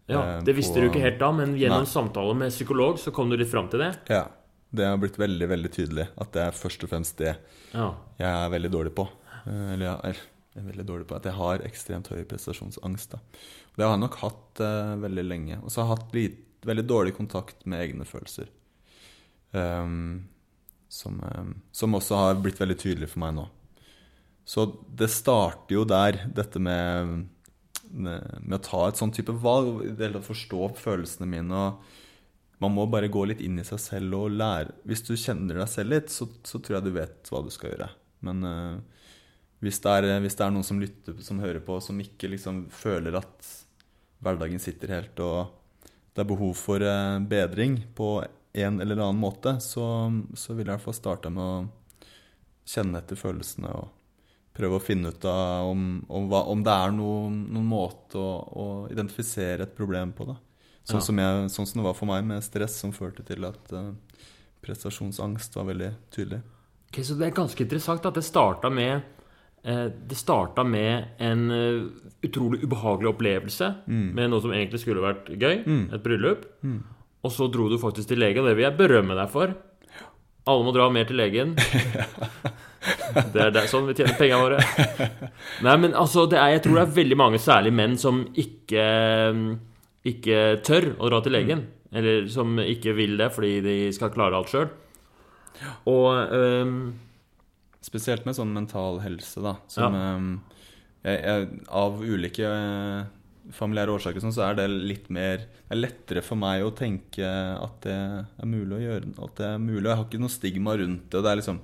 [0.08, 1.92] Ja, Eh, Det visste på- du ikke helt da, men gjennom Nei.
[1.92, 3.92] samtale med psykolog så kom du litt fram til det?
[4.10, 4.26] Ja.
[4.74, 7.36] Det har blitt veldig veldig tydelig at det er først og fremst det
[7.76, 7.94] Ja.
[8.18, 9.08] jeg er veldig dårlig på.
[9.46, 13.16] Eh, Eller ja, er, jeg er veldig dårlig på at jeg har ekstremt høy prestasjonsangst.
[13.16, 13.22] Da.
[13.76, 15.58] Det har jeg nok hatt uh, veldig lenge.
[15.64, 18.52] Og så har jeg hatt lit, veldig dårlig kontakt med egne følelser.
[19.52, 20.30] Um,
[20.94, 23.48] som, um, som også har blitt veldig tydelig for meg nå.
[24.46, 27.28] Så det starter jo der, dette med,
[27.90, 29.82] med, å ta et sånn type valg.
[29.88, 31.66] eller hele forstå følelsene mine.
[31.66, 34.76] og Man må bare gå litt inn i seg selv og lære.
[34.86, 37.74] Hvis du kjenner deg selv litt, så, så tror jeg du vet hva du skal
[37.74, 37.90] gjøre.
[38.28, 39.03] Men eh,
[39.64, 42.66] hvis, det er, hvis det er noen som lytter, som hører på, som ikke liksom
[42.74, 43.50] føler at
[44.24, 48.14] hverdagen sitter helt, og det er behov for eh, bedring på
[48.54, 49.88] en eller annen måte, så,
[50.38, 52.14] så vil jeg i hvert fall starte med å
[52.70, 53.90] kjenne etter følelsene og
[54.54, 55.82] prøve å finne ut av om,
[56.14, 60.28] om, hva, om det er noen, noen måte å, å identifisere et problem på.
[60.30, 60.36] Da.
[60.86, 61.06] Sånn, Ja.
[61.08, 63.90] som jeg, sånn som det var for meg med stress, som førte til at eh,
[64.64, 66.44] prestasjonsangst var veldig tydelig.
[66.92, 69.04] Ok, Så det er ganske interessant at det starta med eh,
[69.64, 71.86] Det starta med en eh,
[72.28, 76.44] utrolig ubehagelig opplevelse med noe som egentlig skulle vært gøy, et bryllup.
[77.24, 79.54] Og så dro du faktisk til lege, og det vil jeg berømme deg for.
[80.52, 81.56] Alle må dra mer til legen.
[83.14, 84.58] Det er der, sånn vi tjener pengene våre.
[85.64, 88.84] Nei, men altså, det er, jeg tror det er veldig mange, særlig menn, som ikke
[90.04, 91.64] ikke tør å dra til legen.
[91.94, 94.70] Eller som ikke vil det fordi de skal klare alt sjøl.
[95.90, 96.78] Og ehm,
[97.84, 99.58] Spesielt med sånn mental helse, da.
[99.72, 100.22] Som eh,
[101.04, 103.06] jeg, jeg, Av ulike eh,
[103.52, 107.28] familiære årsaker sånn, så er det litt mer Det er lettere for meg å tenke
[107.28, 109.84] at det er mulig å gjøre At det er mulig.
[109.90, 111.18] Jeg har ikke noe stigma rundt det.
[111.20, 111.60] og Det er liksom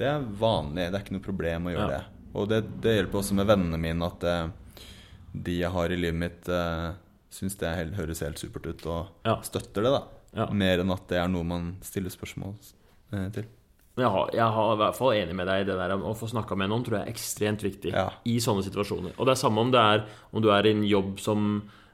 [0.00, 0.86] Det er vanlig.
[0.88, 1.98] Det er ikke noe problem å gjøre Ja.
[1.98, 2.16] det.
[2.40, 4.34] Og det, det hjelper også med vennene mine at det,
[5.34, 6.92] de jeg har i livet mitt, uh,
[7.30, 9.34] syns det helt, høres helt supert ut, og Ja.
[9.42, 10.02] støtter det, da.
[10.38, 10.46] Ja.
[10.54, 12.54] Mer enn at det er noe man stiller spørsmål
[13.12, 13.48] eh, til.
[14.00, 16.14] Men jeg har, jeg har i hvert fall enig med deg i det der å
[16.16, 18.06] få snakka med noen tror jeg er ekstremt viktig Ja.
[18.24, 19.12] i sånne situasjoner.
[19.18, 21.48] Og det er samme om det er om du er i en jobb som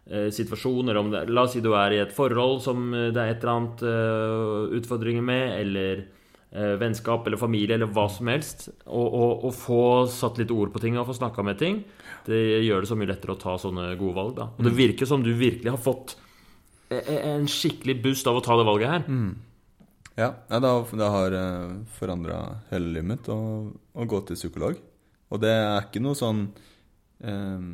[0.08, 3.08] eh, situasjon, eller om det La oss si du er i et forhold som eh,
[3.10, 6.04] det er et eller annet eh, utfordringer med, eller
[6.52, 8.68] eh, vennskap eller familie eller hva som helst.
[8.86, 11.82] Og få satt litt ord på ting og få snakka med ting,
[12.30, 12.38] det
[12.68, 14.36] gjør det så mye lettere å ta sånne gode valg.
[14.38, 16.14] da Og det virker som du virkelig har fått
[16.94, 19.04] eh, en skikkelig boost av å ta det valget her.
[20.16, 21.34] Ja, ja det har, det har
[21.98, 22.38] forandra
[22.70, 23.38] hele livet mitt å,
[23.72, 24.78] å gå til psykolog.
[25.32, 26.46] Og det er ikke noe sånn
[27.20, 27.68] eh,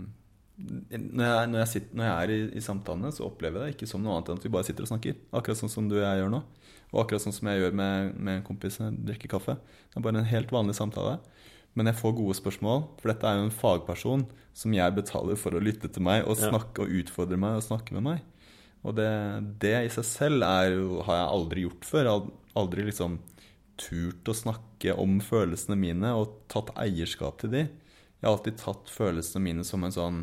[0.62, 3.76] når, jeg, når, jeg sitter, når jeg er i, i samtalene, så opplever jeg det
[3.76, 5.16] ikke som noe annet enn at vi bare sitter og snakker.
[5.34, 6.43] Akkurat sånn som du og jeg gjør nå.
[6.93, 9.57] Og akkurat sånn som jeg gjør med, med en kompis når jeg drikker kaffe.
[9.88, 11.16] Det er bare en helt vanlig samtale.
[11.78, 14.26] Men jeg får gode spørsmål, for dette er jo en fagperson
[14.57, 17.97] som jeg betaler for å lytte til meg og snakke og utfordre meg og snakke
[17.97, 18.26] med meg.
[18.83, 19.09] Og det,
[19.62, 20.74] det i seg selv er
[21.07, 22.09] har jeg aldri gjort før.
[22.59, 23.20] Aldri liksom
[23.80, 27.62] turt å snakke om følelsene mine og tatt eierskap til de.
[27.68, 30.18] Jeg har alltid tatt følelsene mine som en sånn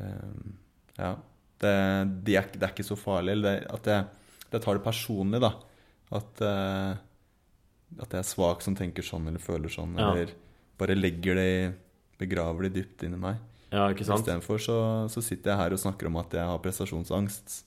[0.00, 0.40] uh,
[0.98, 1.12] Ja,
[1.62, 1.72] det,
[2.26, 3.36] de er, det er ikke så farlig.
[3.36, 4.06] Eller det, at jeg,
[4.52, 5.52] jeg tar det personlig, da.
[6.16, 6.96] At, uh,
[8.00, 9.96] at jeg er svak som tenker sånn eller føler sånn.
[10.00, 10.10] Ja.
[10.12, 10.32] Eller
[10.80, 11.74] bare legger det i-
[12.16, 13.36] Begraver det dypt inni meg.
[13.72, 14.22] Ja, ikke sant?
[14.22, 14.76] Istedenfor så,
[15.12, 17.62] så sitter jeg her og snakker om at jeg har prestasjonsangst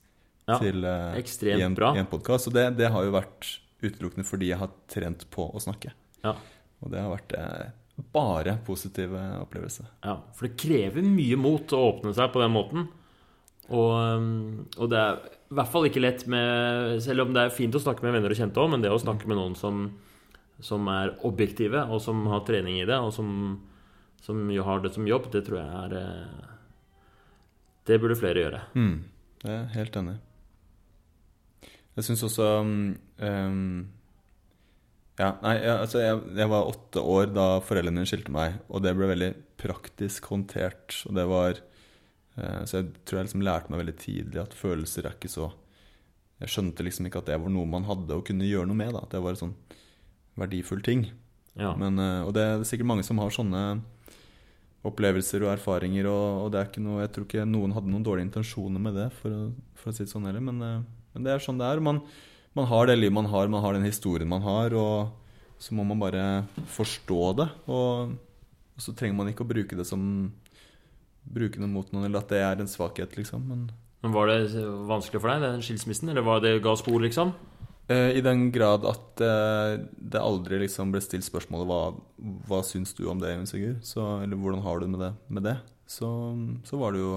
[0.49, 1.91] Ja, til, uh, i en, bra.
[1.95, 2.49] i en podkast.
[2.49, 3.49] Og det, det har jo vært
[3.83, 5.91] utelukkende fordi jeg har trent på å snakke.
[6.23, 6.35] Ja.
[6.79, 7.67] Og det har vært eh,
[8.15, 9.87] bare positive opplevelser.
[10.05, 12.87] Ja, for det krever mye mot å åpne seg på den måten.
[13.69, 15.19] Og, um, og det er
[15.49, 18.33] i hvert fall ikke lett med Selv om det er fint å snakke med venner
[18.33, 19.83] og kjente òg, men det å snakke med noen som,
[20.63, 23.29] som er objektive, og som har trening i det, og som,
[24.24, 26.49] som jo har det som jobb, det tror jeg er eh,
[27.88, 28.63] Det burde flere gjøre.
[28.76, 28.97] Mm,
[29.43, 30.17] det er helt enig.
[31.97, 32.84] Jeg syns også mm,
[33.28, 33.72] ehm,
[35.20, 38.86] Ja, nei, jeg, altså jeg, jeg var åtte år da foreldrene mine skilte meg, og
[38.86, 41.01] det ble veldig praktisk håndtert.
[41.09, 45.09] Og det var eh, Så jeg tror jeg liksom lærte meg veldig tidlig at følelser
[45.09, 45.49] er ikke så
[46.39, 48.93] Jeg skjønte liksom ikke at det var noe man hadde å kunne gjøre noe med.
[48.95, 49.57] da At det var en sånn
[50.39, 51.09] verdifull ting.
[51.59, 51.74] Ja.
[51.76, 53.63] Men, eh, og det er sikkert mange som har sånne
[54.88, 58.05] opplevelser og erfaringer, og, og det er ikke noe Jeg tror ikke noen hadde noen
[58.05, 59.41] dårlige intensjoner med det, for å,
[59.80, 60.84] for å si det sånn heller, men, eh,
[61.15, 61.82] men det er sånn det er.
[61.84, 61.99] Man,
[62.55, 65.84] man har det livet man har, man har den historien man har, og så må
[65.88, 66.23] man bare
[66.71, 67.49] forstå det.
[67.67, 68.15] Og,
[68.77, 70.03] og så trenger man ikke å bruke det som
[71.30, 73.43] Bruke det mot noen, eller at det er en svakhet, liksom.
[73.45, 73.67] Men
[74.01, 77.34] Men Var det vanskelig for deg, den skilsmissen, eller var det ga spor, liksom?
[77.89, 81.79] Eh, I den grad at eh, det aldri liksom ble stilt spørsmålet hva,
[82.49, 83.79] hva syns du om det, Sigurd?
[83.83, 85.13] Så- Eller hvordan har du med det?
[85.27, 85.55] Med det?
[85.89, 86.05] Så,
[86.69, 87.15] så var det jo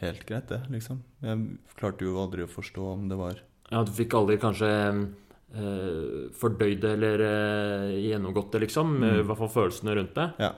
[0.00, 1.02] helt greit, det, liksom.
[1.22, 3.38] Jeg klarte jo aldri å forstå om det var
[3.70, 4.70] Ja, du fikk aldri kanskje
[5.52, 8.96] eh, fordøyd det eller eh, gjennomgått det, liksom?
[8.96, 9.10] Mm.
[9.20, 10.30] I hvert fall følelsene rundt det.
[10.40, 10.52] Ja.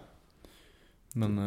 [1.18, 1.38] Men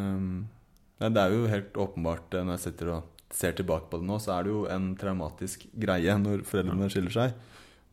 [0.99, 4.07] eh, det er jo helt åpenbart, eh, når jeg sitter og ser tilbake på det
[4.09, 7.36] nå, så er det jo en traumatisk greie når foreldrene skiller seg,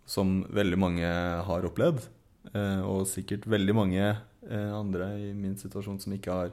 [0.09, 1.09] som veldig mange
[1.49, 2.07] har opplevd.
[2.55, 6.53] eh, Og sikkert veldig mange eh, andre i min situasjon som ikke har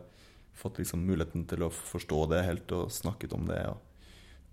[0.55, 3.79] fått liksom muligheten til å forstå det helt og snakket om det og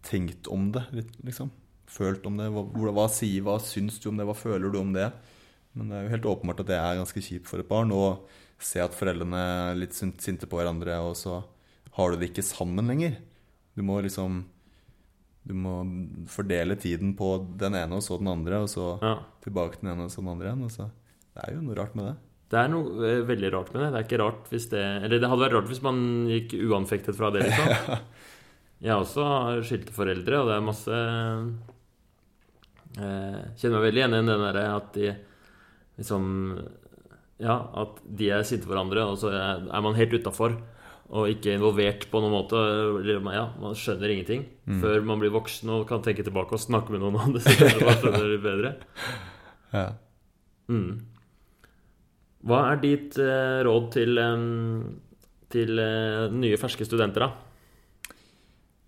[0.03, 0.82] tenkt om det,
[1.22, 1.50] liksom.
[1.86, 2.48] Følt om det.
[2.50, 5.11] Hva, hva sier, hva syns du om det, hva føler du om det?
[5.76, 8.03] Men det er jo helt åpenbart at det er ganske kjipt for et barn å
[8.62, 11.42] se at foreldrene er litt sinte på hverandre, og så
[11.98, 13.18] har du det ikke sammen lenger.
[13.76, 14.42] Du må liksom
[15.45, 15.72] Du må
[16.30, 19.16] fordele tiden på den ene og så den andre, og så Ja.
[19.43, 20.90] tilbake til den ene og så den andre igjen.
[21.34, 22.16] Det er jo noe rart med det.
[22.53, 23.88] Det er noe eh, veldig rart med det.
[23.93, 27.16] Det er ikke rart hvis det Eller det hadde vært rart hvis man gikk uanfektet
[27.16, 27.99] fra det, liksom.
[28.82, 31.01] Jeg også har skilte foreldre, og det er masse
[32.99, 35.12] eh, Kjenner meg veldig igjen i den derre at de
[35.99, 36.28] liksom
[37.43, 40.55] Ja, at de er sinte hverandre, og så er man helt utafor.
[41.12, 42.60] Og ikke involvert på noen måte.
[43.34, 44.46] Ja, man skjønner ingenting
[44.80, 47.42] før man blir voksen og kan tenke tilbake og snakke med noen om det.
[47.44, 48.74] Så kanskje man skjønner det bedre.
[49.72, 49.86] Ja.
[50.68, 51.00] Mm.
[52.44, 54.82] Hva er ditt eh, råd til, um,
[55.52, 57.30] til uh, nye, ferske studenter, da?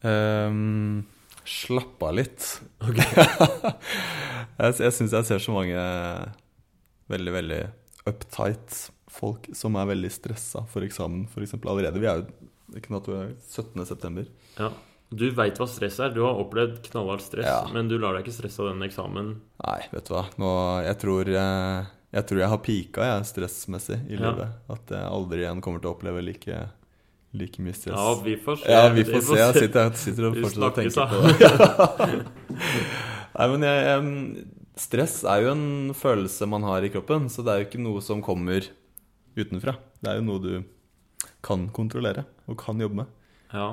[0.04, 1.06] Um,
[1.48, 2.48] slapp av litt.
[4.58, 5.86] jeg jeg syns jeg ser så mange
[7.12, 7.62] veldig, veldig
[8.10, 8.84] uptight
[9.14, 11.54] folk som er veldig stressa for eksamen, f.eks.
[11.62, 12.00] allerede.
[12.02, 12.26] Vi er jo
[12.64, 13.84] det er ikke noe at du er 17.
[13.86, 14.28] september.
[14.58, 14.70] Ja.
[15.14, 16.10] Du veit hva stress er.
[16.16, 17.58] Du har opplevd knallhardt stress, Ja.
[17.70, 19.28] men du lar deg ikke stresse av den eksamen.
[19.62, 20.24] Nei, vet du hva.
[20.40, 20.48] Nå,
[20.82, 21.84] jeg, tror, eh,
[22.16, 24.32] jeg tror jeg har pika jeg, stressmessig i Ja.
[24.32, 24.56] livet.
[24.74, 26.56] At jeg aldri igjen kommer til å oppleve like,
[27.36, 27.94] like mye stress.
[27.94, 28.72] Ja, vi får se.
[28.72, 29.38] Ja, vi får se.
[29.38, 32.26] Jeg sitter, jeg sitter og fortsetter å og tenker på det.
[33.38, 34.46] Nei, men jeg, jeg
[34.88, 38.02] stress er jo en følelse man har i kroppen, så det er jo ikke noe
[38.02, 38.66] som kommer
[39.36, 39.74] utenfra.
[40.00, 40.54] Det er jo noe du
[41.44, 43.06] kan kontrollere og kan jobbe med.
[43.54, 43.68] Ja.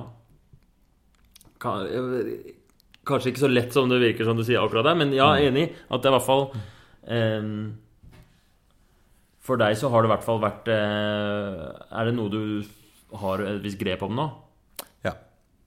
[3.05, 5.49] Kanskje ikke så lett som det virker som du sier akkurat der, men ja, er
[5.49, 6.43] enig at det er i hvert fall
[7.09, 7.51] em,
[9.41, 11.63] For deg så har det i hvert fall vært eh,
[11.97, 14.27] Er det noe du har et visst grep om nå?
[15.05, 15.15] Ja.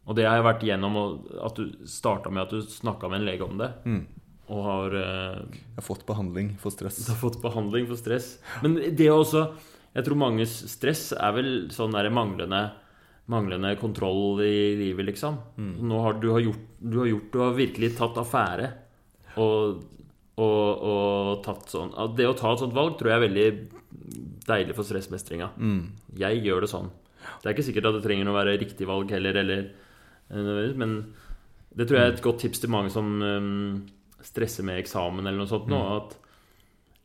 [0.06, 0.98] Og det har jeg vært gjennom
[1.44, 4.02] at du starta med at du snakka med en lege om det, Mm.
[4.48, 7.02] og har eh, Jeg har fått behandling for stress.
[7.04, 8.36] Du har fått behandling for stress.
[8.62, 9.48] Men det også
[9.94, 12.64] Jeg tror manges stress er vel sånn der manglende
[13.32, 15.38] Manglende kontroll i livet, liksom.
[15.56, 18.66] Nå har du har gjort Du har gjort Du har virkelig tatt affære.
[19.40, 19.78] Og,
[20.36, 23.46] og, og tatt sånn Det å ta et sånt valg tror jeg er veldig
[24.44, 25.48] deilig for stressmestringa.
[25.56, 25.80] Mm.
[26.20, 26.90] Jeg gjør det sånn.
[27.40, 30.98] Det er ikke sikkert at det trenger å være riktig valg heller, eller eh, Men
[31.74, 33.78] det tror jeg er et godt tips til mange som um,
[34.24, 35.80] stresser med eksamen eller noe sånt nå.
[35.96, 36.18] At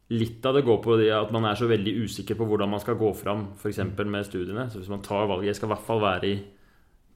[0.10, 2.82] litt av det går på det at man er så veldig usikker på hvordan man
[2.82, 3.84] skal gå fram, f.eks.
[4.00, 4.66] med studiene.
[4.72, 6.40] Så hvis man tar valget Jeg skal i hvert fall være i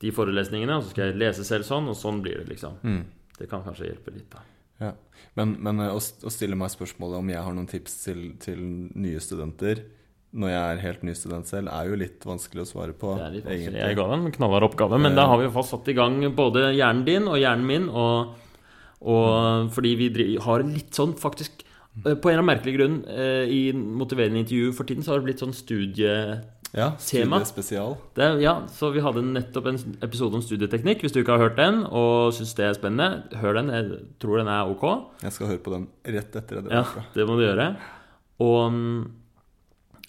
[0.03, 2.77] de forelesningene, og så skal jeg lese selv sånn, og sånn blir det, liksom.
[2.83, 3.03] Mm.
[3.37, 4.43] Det kan kanskje hjelpe litt, da.
[4.83, 4.91] Ja.
[5.39, 8.63] Men, men eh, å, å stille meg spørsmålet om jeg har noen tips til, til
[8.99, 9.85] nye studenter
[10.33, 13.11] når jeg er helt ny student selv, er jo litt vanskelig å svare på.
[13.19, 13.67] Det er litt vanskelig.
[13.67, 13.83] egentlig.
[13.83, 15.97] Jeg ga deg en knallhard oppgave, men da har vi i hvert fall satt i
[15.97, 17.85] gang både hjernen din og hjernen min.
[17.89, 18.47] Og,
[19.13, 21.62] og fordi vi har litt sånn faktisk eh,
[22.01, 25.29] På en av merkelige merkelig grunn eh, i motiverende intervju for tiden så har det
[25.29, 26.41] blitt sånn studie...
[26.73, 27.99] Ja, studiespesial.
[28.17, 31.03] Det, ja, så vi hadde nettopp en episode om studieteknikk.
[31.05, 33.69] Hvis du ikke har hørt den og syns det er spennende, hør den.
[33.69, 34.87] Jeg tror den er ok.
[35.21, 35.85] Jeg skal høre på den
[36.15, 36.71] rett etter det.
[36.73, 36.81] Ja,
[37.13, 37.67] det må du gjøre.
[38.41, 38.79] Og,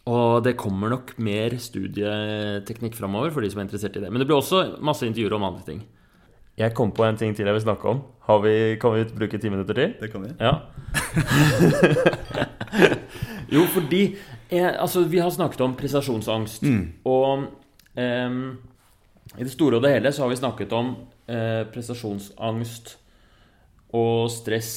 [0.08, 4.08] og det kommer nok mer studieteknikk framover for de som er interessert i det.
[4.08, 5.84] Men det blir også masse intervjuer om andre ting.
[6.58, 8.02] Jeg kom på en ting til jeg vil snakke om.
[8.28, 9.94] Har vi, kan vi bruke ti minutter til?
[10.00, 10.30] Det kan vi.
[10.40, 10.52] Ja.
[13.56, 14.16] jo, fordi
[14.50, 16.64] jeg, Altså, vi har snakket om prestasjonsangst.
[17.04, 17.46] Og
[17.98, 18.38] em,
[19.38, 20.94] i det store og det hele så har vi snakket om
[21.26, 22.96] eh, prestasjonsangst
[23.94, 24.72] og stress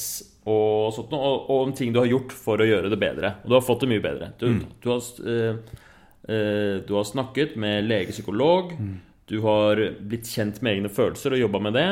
[0.48, 3.36] og sånt noe, og, og om ting du har gjort for å gjøre det bedre.
[3.44, 4.32] Og du har fått det mye bedre.
[4.40, 4.48] Du,
[4.82, 5.76] du, har, eh,
[6.26, 8.74] eh, du har snakket med lege, psykolog.
[9.28, 11.88] Du har blitt kjent med egne følelser og jobba med det.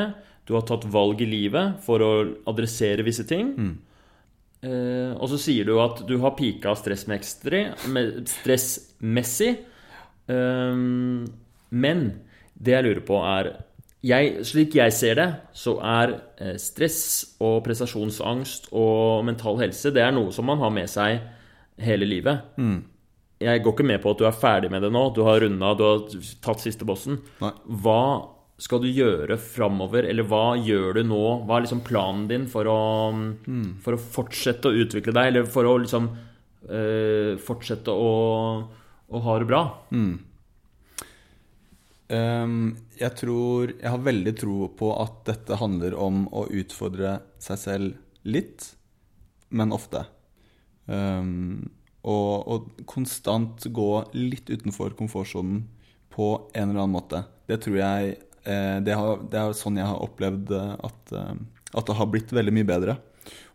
[0.47, 2.11] Du har tatt valg i livet for å
[2.49, 3.53] adressere visse ting.
[4.65, 7.65] Eh, og så sier du at du har pika stressmessig.
[10.27, 11.27] Ehm,
[11.69, 12.21] men
[12.57, 13.51] det jeg lurer på, er
[14.07, 15.27] jeg, Slik jeg ser det,
[15.57, 20.71] så er eh, stress og prestasjonsangst og mental helse Det er noe som man har
[20.73, 21.19] med seg
[21.81, 22.39] hele livet.
[23.43, 25.03] Jeg går ikke med på at du er ferdig med det nå.
[25.13, 27.19] Du har runda, du har tatt siste bossen.
[27.43, 27.51] Nei.
[27.83, 28.01] Hva
[28.57, 31.23] skal du gjøre framover, eller hva gjør du nå?
[31.45, 32.79] Hva er liksom planen din for å,
[33.83, 36.09] for å fortsette å utvikle deg, eller for å liksom
[36.65, 38.15] øh, fortsette å,
[38.65, 39.61] å ha det bra?
[42.07, 47.59] Ehm, jeg tror Jeg har veldig tro på at dette handler om å utfordre seg
[47.61, 48.71] selv litt,
[49.49, 50.05] men ofte.
[50.91, 51.67] Ehm,
[52.07, 55.65] og, og konstant gå litt utenfor komfortsonen
[56.13, 57.21] på en eller annen måte.
[57.49, 58.15] Det tror jeg
[58.47, 61.35] eh, det, har, det er sånn jeg har opplevd eh, at, eh,
[61.73, 62.97] at det har blitt veldig mye bedre.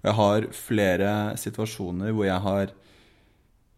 [0.03, 2.73] Og jeg har flere situasjoner hvor jeg har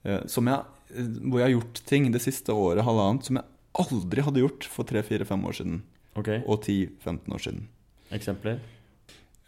[0.05, 3.51] eh, som jeg, Hvor jeg har gjort ting det siste året, halvannet, som jeg
[3.85, 5.81] aldri hadde gjort for 3-4-5 år siden.
[6.15, 6.43] Okay.
[6.47, 7.65] Og 10-15 år siden.
[8.15, 8.61] Eksempler?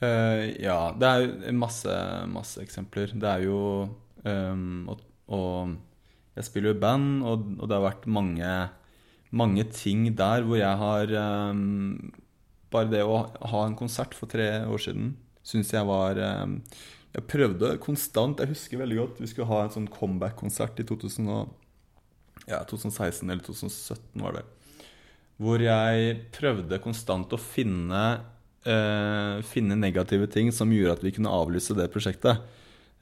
[0.02, 1.92] Uh, ja, det er masse,
[2.28, 3.14] masse eksempler.
[3.14, 3.60] Det er jo
[4.26, 5.76] um, og, og
[6.36, 8.50] jeg spiller jo i band, og, og det har vært mange,
[9.32, 11.14] mange ting der hvor jeg har
[11.50, 12.12] um,
[12.72, 15.14] Bare det å ha en konsert for tre år siden
[15.46, 16.58] syns jeg var um,
[17.14, 21.32] Jeg prøvde konstant Jeg husker veldig godt vi skulle ha en sånn comeback-konsert i 2000
[21.32, 21.54] og,
[22.44, 24.44] ja, 2016 eller 2017, var det.
[25.40, 28.02] Hvor jeg prøvde konstant å finne
[28.66, 32.44] uh, finne negative ting som gjorde at vi kunne avlyse det prosjektet.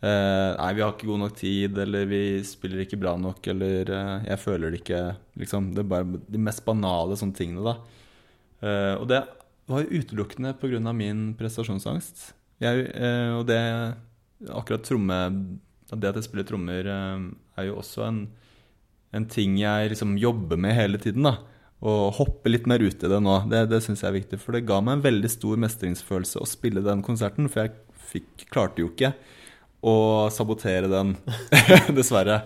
[0.04, 3.88] Eh, nei, vi har ikke god nok tid, eller vi spiller ikke bra nok, eller
[3.94, 5.02] eh, jeg føler det ikke
[5.40, 8.02] Liksom, det er bare de mest banale sånne tingene, da.
[8.60, 9.22] Eh, og det
[9.70, 10.92] var jo utelukkende pga.
[10.92, 12.34] min prestasjonsangst.
[12.62, 12.84] Jeg,
[13.34, 13.58] og det
[14.46, 15.16] akkurat tromme
[15.90, 18.20] Det at jeg spiller trommer, er jo også en,
[19.12, 21.24] en ting jeg liksom jobber med hele tiden.
[21.24, 21.38] da
[21.84, 24.38] og hoppe litt mer ut i det nå, det, det syns jeg er viktig.
[24.40, 27.50] For det ga meg en veldig stor mestringsfølelse å spille den konserten.
[27.52, 27.74] For jeg
[28.08, 29.12] fikk, klarte jo ikke
[29.84, 29.96] å
[30.32, 31.14] sabotere den,
[31.98, 32.42] dessverre.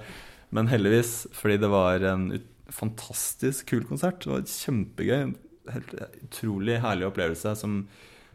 [0.54, 2.30] Men heldigvis, fordi det var en
[2.72, 4.24] fantastisk kul konsert.
[4.24, 5.34] Det var kjempegøy.
[5.68, 5.92] Helt
[6.24, 7.82] utrolig herlig opplevelse som,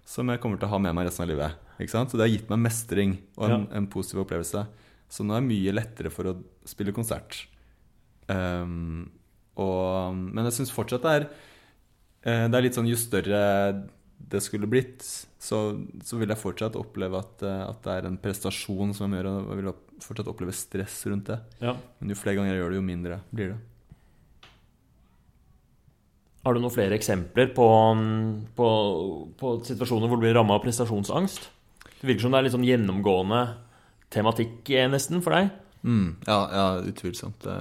[0.05, 1.59] som, jeg kommer til å ha med meg resten av livet.
[1.81, 3.61] Så det har gitt meg mestring og en, ja.
[3.79, 4.61] en positiv opplevelse.
[5.11, 6.37] Så nå er det mye lettere for å
[6.69, 7.43] spille konsert.
[8.29, 9.09] Um,
[9.59, 13.41] og, men jeg syns fortsatt det er eh, Det er litt sånn jo større
[14.31, 15.03] det skulle blitt,
[15.39, 15.59] så,
[16.05, 19.29] så vil jeg fortsatt oppleve at, eh, at, det er en prestasjon som jeg gjør,
[19.33, 19.71] og jeg vil
[20.03, 21.39] fortsatt oppleve stress rundt det.
[21.63, 21.75] Ja.
[21.99, 23.59] Men jo flere ganger jeg gjør det, jo mindre blir det.
[26.43, 27.67] Har du noen flere eksempler på,
[28.57, 28.69] på,
[29.39, 31.45] på situasjoner hvor du blir ramma av prestasjonsangst?
[31.99, 33.43] Det virker som det er litt sånn gjennomgående
[34.11, 35.53] tematikk eh, nesten for deg?
[35.83, 37.43] Mm, ja, ja, utvilsomt.
[37.45, 37.55] Det,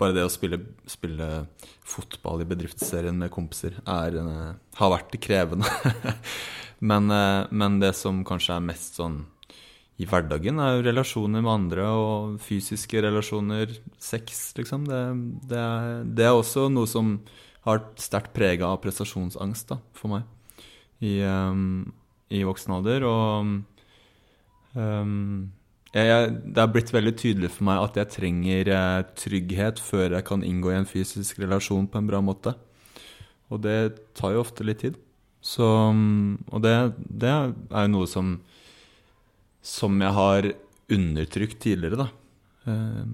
[0.00, 1.28] bare det å spille, spille
[1.86, 5.70] fotball i bedriftsserien med kompiser er, uh, har vært krevende.
[6.90, 9.22] men, uh, men, det som kanskje er mest sånn
[9.96, 14.84] i hverdagen, er jo relasjoner med andre og fysiske relasjoner, sex, liksom.
[14.90, 15.02] Det,
[15.48, 17.16] det, er, det er, også noe som
[17.64, 20.26] har sterkt prega av prestasjonsangst da, for meg
[21.00, 21.86] i, um,
[22.28, 23.06] i voksen alder.
[23.08, 25.16] Og um,
[25.94, 30.26] jeg, det er blitt veldig tydelig for meg at jeg trenger eh, trygghet før jeg
[30.28, 32.56] kan inngå i en fysisk relasjon på en bra måte.
[33.54, 33.78] Og det
[34.18, 34.98] tar jo ofte litt tid.
[35.46, 36.74] Så, mm, og det,
[37.06, 38.36] det er jo noe som,
[39.62, 40.50] som jeg har
[40.96, 42.08] undertrykt tidligere, da.
[42.66, 43.04] Eh,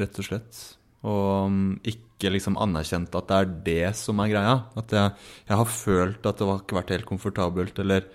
[0.00, 0.62] rett og slett.
[1.04, 4.56] Og mm, ikke liksom anerkjent at det er det som er greia.
[4.80, 5.14] At jeg,
[5.52, 8.08] jeg har følt at det har ikke vært helt komfortabelt, eller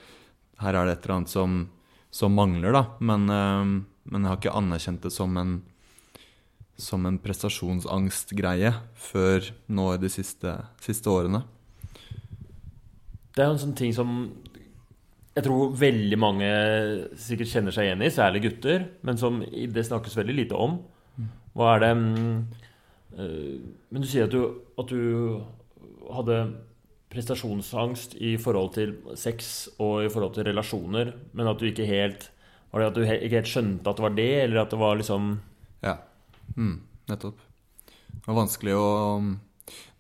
[0.62, 1.64] her er det et eller annet som
[2.16, 2.86] som mangler, da.
[3.00, 3.64] Men, eh,
[4.12, 5.58] men, jeg har ikke anerkjent det som en,
[6.80, 8.72] som en prestasjonsangstgreie
[9.10, 11.44] før nå i de siste, siste årene.
[13.36, 14.12] Det er en sånn ting som
[15.36, 16.50] jeg tror veldig mange
[17.20, 20.78] sikkert kjenner seg igjen i, særlig gutter, men som det snakkes veldig lite om.
[21.56, 23.60] Hva er det øh,
[23.92, 25.44] Men du sier at du, at du
[26.12, 26.40] hadde
[27.16, 32.32] prestasjonsangst i forhold til sex og i forhold til relasjoner, men at du ikke helt
[32.76, 34.96] Var det at du ikke helt skjønte at det var det, eller at det var
[35.00, 35.40] liksom
[35.84, 35.98] Ja.
[36.56, 37.40] Mm, nettopp.
[38.12, 38.88] Det var vanskelig å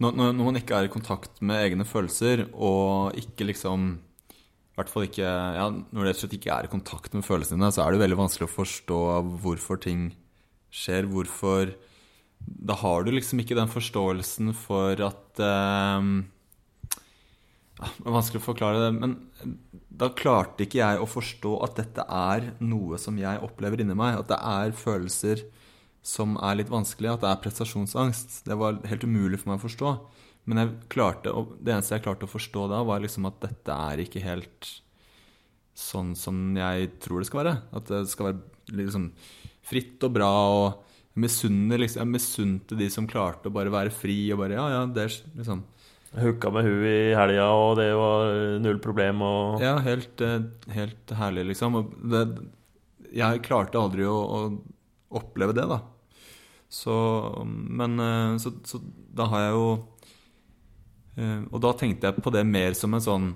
[0.01, 4.91] når, når, man ikke er i kontakt med egne følelser, og ikke liksom i hvert
[4.91, 8.01] fall ikke ja, Når du ikke er i kontakt med følelsene dine, så er det
[8.01, 9.01] veldig vanskelig å forstå
[9.43, 10.09] hvorfor ting
[10.67, 11.07] skjer.
[11.07, 11.71] Hvorfor
[12.43, 16.09] Da har du liksom ikke den forståelsen for at eh,
[17.75, 19.15] det er vanskelig å forklare det, men
[19.95, 24.21] da klarte ikke jeg å forstå at dette er noe som jeg opplever inni meg.
[24.21, 25.43] At det er følelser
[26.05, 28.39] som er litt vanskelige, at det er prestasjonsangst.
[28.47, 29.93] Det var helt umulig for meg å forstå.
[30.45, 34.03] Men jeg klarte, det eneste jeg klarte å forstå da, var liksom at dette er
[34.03, 34.71] ikke helt
[35.75, 37.55] sånn som jeg tror det skal være.
[37.75, 39.09] At det skal være liksom
[39.65, 40.33] fritt og bra.
[40.55, 44.83] og jeg liksom, misunte de som klarte å bare være fri og bare Ja, ja,
[44.85, 45.63] det er liksom
[46.15, 49.23] Hooka med hun i helga, og det var null problem.
[49.25, 49.63] Og...
[49.63, 50.45] Ja, helt, eh,
[50.75, 51.81] helt herlig, liksom.
[52.11, 52.23] Det,
[53.15, 54.39] jeg klarte aldri å, å,
[55.15, 55.81] oppleve det, da.
[56.71, 56.93] Så
[57.45, 58.79] Men eh, så, så,
[59.15, 59.67] da har jeg jo
[61.21, 63.27] eh, Og da tenkte jeg på det mer som en sånn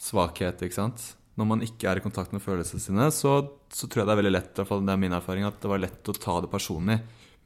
[0.00, 1.02] svakhet, ikke sant.
[1.40, 3.34] Når man ikke er i kontakt med følelsene sine, så,
[3.72, 5.82] så tror jeg det er veldig lett, iallfall det er min erfaring, at det var
[5.82, 6.98] lett å ta det personlig.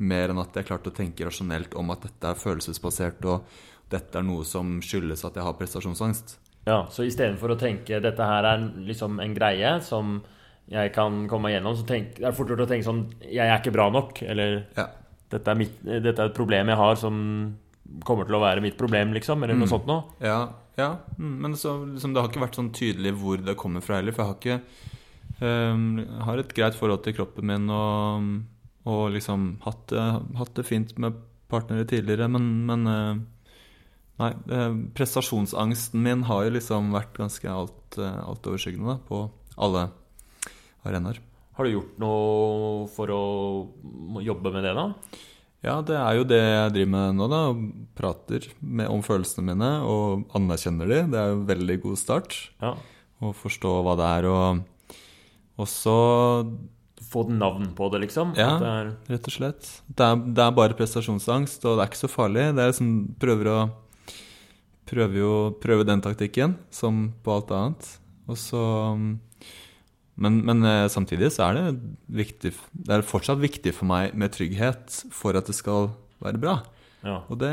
[0.03, 3.27] Mer enn at jeg klarte å tenke rasjonelt om at dette er følelsesbasert.
[3.31, 3.47] og
[3.95, 6.39] dette er noe som skyldes at jeg har prestasjonsangst.
[6.65, 10.23] Ja, Så istedenfor å tenke dette her er liksom en greie som
[10.73, 13.45] jeg kan komme meg gjennom, så tenk, det er fort gjort å tenke sånn Jeg
[13.45, 14.23] er ikke bra nok.
[14.25, 14.87] Eller ja.
[15.33, 17.19] dette, er mitt, dette, er et problem jeg har som
[18.09, 19.45] kommer til å være mitt problem, liksom.
[19.45, 19.67] Eller mm.
[19.69, 20.17] sånt noe.
[20.25, 20.41] Ja,
[20.81, 20.95] ja.
[21.19, 24.17] Mm, men så, liksom, det har ikke vært sånn tydelig hvor det kommer fra heller.
[24.17, 25.85] For jeg har ikke um,
[26.31, 28.33] har et greit forhold til kroppen min og,
[28.89, 31.21] og liksom hatt, hatt, det fint med
[31.53, 33.23] partnere tidligere, men, men uh,
[34.23, 39.25] Nei, eh, prestasjonsangsten min har jo liksom vært ganske alt, eh, altoverskyggende på
[39.59, 39.89] alle
[40.87, 41.19] arenaer.
[41.55, 43.23] Har du gjort noe for å
[44.23, 44.89] jobbe med det, da?
[45.65, 47.41] Ja, det er jo det jeg driver med nå, da.
[47.97, 51.01] Prater med, om følelsene mine og anerkjenner de.
[51.15, 52.37] Det er jo en veldig god start.
[52.61, 52.75] Ja.
[53.25, 54.99] Å forstå hva det er, og,
[55.57, 55.99] og så
[57.05, 58.33] Få et navn på det, liksom?
[58.35, 58.91] Ja, det er...
[59.13, 59.67] rett og slett.
[59.87, 62.49] Det er, det er, bare prestasjonsangst, og det er ikke så farlig.
[62.57, 62.93] Det er liksom
[63.23, 63.59] Prøver å
[64.89, 67.89] prøver jo prøver den taktikken, som på alt annet.
[68.29, 68.63] Og så
[70.15, 71.65] men, men eh, samtidig så er det
[72.07, 75.91] viktig Det er fortsatt viktig for meg med trygghet for at det skal
[76.23, 76.59] være bra.
[77.05, 77.19] Ja.
[77.29, 77.53] Og det,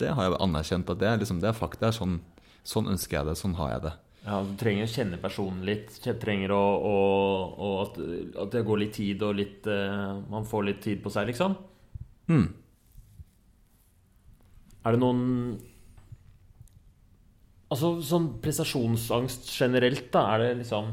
[0.00, 1.90] det har jeg anerkjent at det er, liksom, det er fakta.
[1.92, 2.20] Sånn,
[2.64, 3.94] sånn ønsker jeg det, sånn har jeg det.
[4.26, 5.98] Ja, Du trenger å kjenne personen litt.
[6.22, 6.94] Trenger å, å,
[7.58, 7.98] å at,
[8.34, 11.58] at, det går litt tid, og litt uh, Man får litt tid på seg, liksom.
[12.30, 12.46] Mm.
[14.86, 15.22] Er det noen
[17.66, 20.92] Altså sånn prestasjonsangst generelt, da, er det liksom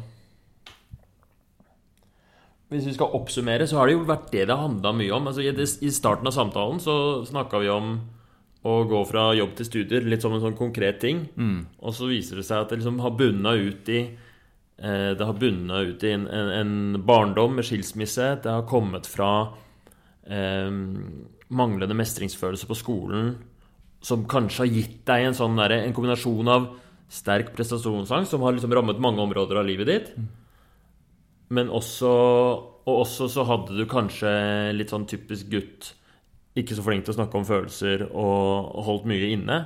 [2.73, 5.29] Hvis vi skal oppsummere, så har det jo vært det det har handla mye om.
[5.29, 6.95] Altså, I starten av samtalen så
[7.29, 7.91] snakka vi om
[8.65, 11.27] å gå fra jobb til studier, litt som en sånn konkret ting.
[11.35, 11.59] Mm.
[11.83, 15.37] Og så viser det seg at det liksom har bunna ut i eh, Det har
[15.37, 18.31] bunna ut i en, en, en, barndom med skilsmisse.
[18.41, 19.31] Det har kommet fra
[20.25, 20.71] eh,
[21.53, 23.35] manglende mestringsfølelse på skolen
[24.03, 26.69] som kanskje har gitt deg en sånn der, en kombinasjon av
[27.13, 30.13] sterk prestasjonsangst, som har liksom rammet mange områder av livet ditt.
[31.53, 32.09] Men også
[32.83, 34.29] Og også så hadde du kanskje
[34.75, 35.91] litt sånn typisk gutt
[36.57, 39.59] Ikke så flink til å snakke om følelser og, holdt mye inne.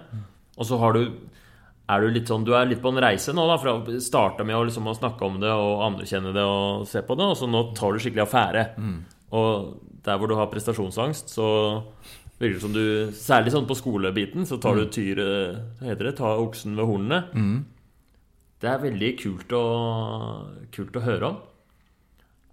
[0.57, 1.05] Og så har du
[1.87, 3.57] er du litt sånn Du er litt på en reise nå, da.
[3.61, 7.01] Fra å starte med å, liksom, å snakke om det og anerkjenne det og se
[7.05, 8.63] på det, og så nå tar du skikkelig affære.
[8.75, 8.97] Mm.
[9.39, 9.69] Og
[10.03, 11.47] der hvor du har prestasjonsangst, så
[12.41, 16.17] virker som du Særlig sånn på skolebiten, så tar du tyret Hva heter det?
[16.19, 17.23] Ta oksen ved hornene.
[17.33, 17.57] Mm.
[18.57, 19.65] Det er veldig kult å,
[20.73, 21.41] kult å høre om.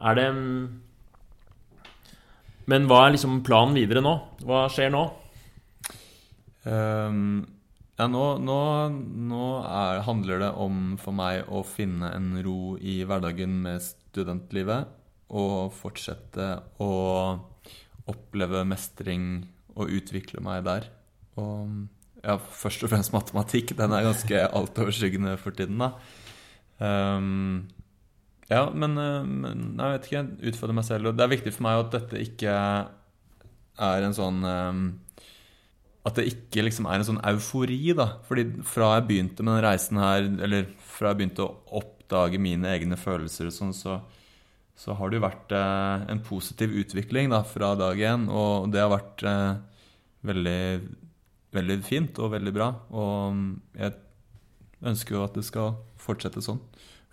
[0.04, 0.26] Er det
[2.68, 4.14] Men hva er liksom planen videre nå?
[4.44, 5.04] Hva skjer nå?
[6.64, 7.44] Um,
[7.94, 8.58] ja, nå, nå,
[9.30, 14.88] nå er, handler det om for meg å finne en ro i hverdagen med studentlivet.
[15.34, 16.48] Og fortsette
[16.84, 16.92] å
[18.10, 19.44] oppleve mestring
[19.74, 20.88] og utvikle meg der.
[21.40, 21.70] Og
[22.24, 23.74] ja, først og fremst matematikk.
[23.76, 25.92] Den er ganske altoverskyggende for tiden, da.
[26.78, 27.66] Um,
[28.50, 30.24] ja, men, men, jeg vet ikke.
[30.50, 31.10] Utfordre meg selv.
[31.10, 32.54] Og det er viktig for meg at dette ikke
[33.84, 34.82] er en sånn um,
[36.06, 38.08] At det ikke liksom er en sånn eufori, da.
[38.28, 42.70] Fordi fra jeg begynte med den reisen her, eller fra jeg begynte å oppdage mine
[42.72, 43.98] egne følelser og sånn, så,
[44.74, 48.26] så har det jo vært eh, en positiv utvikling da, fra dag én.
[48.26, 49.52] Og det har vært eh,
[50.26, 50.64] veldig,
[51.54, 52.72] veldig fint og veldig bra.
[52.90, 53.38] Og
[53.78, 53.94] jeg
[54.84, 56.60] ønsker jo at det skal fortsette sånn.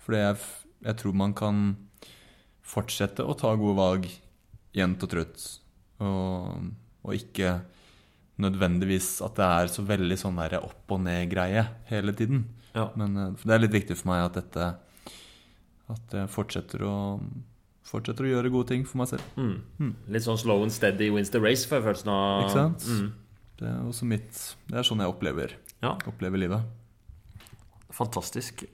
[0.02, 0.40] For jeg,
[0.82, 1.62] jeg tror man kan
[2.66, 4.08] fortsette å ta gode valg
[4.74, 5.46] jevnt og trutt.
[6.02, 6.72] Og,
[7.04, 7.60] og, ikke
[8.42, 12.48] nødvendigvis at det er så veldig sånn der opp og ned-greie hele tiden.
[12.74, 12.88] Ja.
[12.98, 14.72] Men eh, det er litt viktig for meg at dette
[15.92, 16.94] At jeg fortsetter å
[17.86, 19.24] Fortsetter å gjøre gode ting for meg selv.
[19.36, 19.56] Mm.
[19.82, 19.94] Mm.
[20.14, 22.44] Litt sånn slow and steady wins the race, får jeg følelsen av.
[22.44, 22.86] Ikke sant?
[22.86, 23.08] Mm.
[23.62, 24.38] Det er også mitt
[24.70, 26.62] Det er sånn jeg opplever, Ja, opplever livet.
[27.92, 28.64] fantastisk.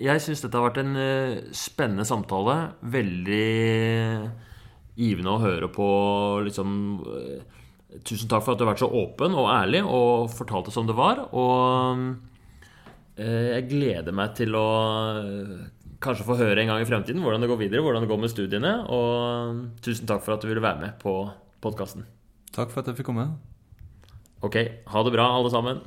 [0.00, 2.54] Jeg syns dette har vært en eh, spennende samtale.
[2.82, 4.30] Veldig
[4.98, 5.86] givende å høre på,
[6.46, 6.72] liksom
[7.10, 7.60] eh,
[8.02, 10.86] Tusen takk for at du har vært så åpen og ærlig og fortalt det som
[10.88, 11.20] det var.
[11.30, 12.16] Og
[13.22, 14.64] eh, jeg gleder meg til å
[16.04, 18.32] kanskje få høre en gang i fremtiden hvordan det går videre, hvordan det går med
[18.32, 18.74] studiene.
[18.92, 21.16] Og tusen takk for at du ville være med på
[21.64, 22.06] podkasten.
[22.54, 23.26] Takk for at jeg fikk komme.
[24.44, 24.58] Ok,
[24.92, 25.80] ha det bra, alle sammen.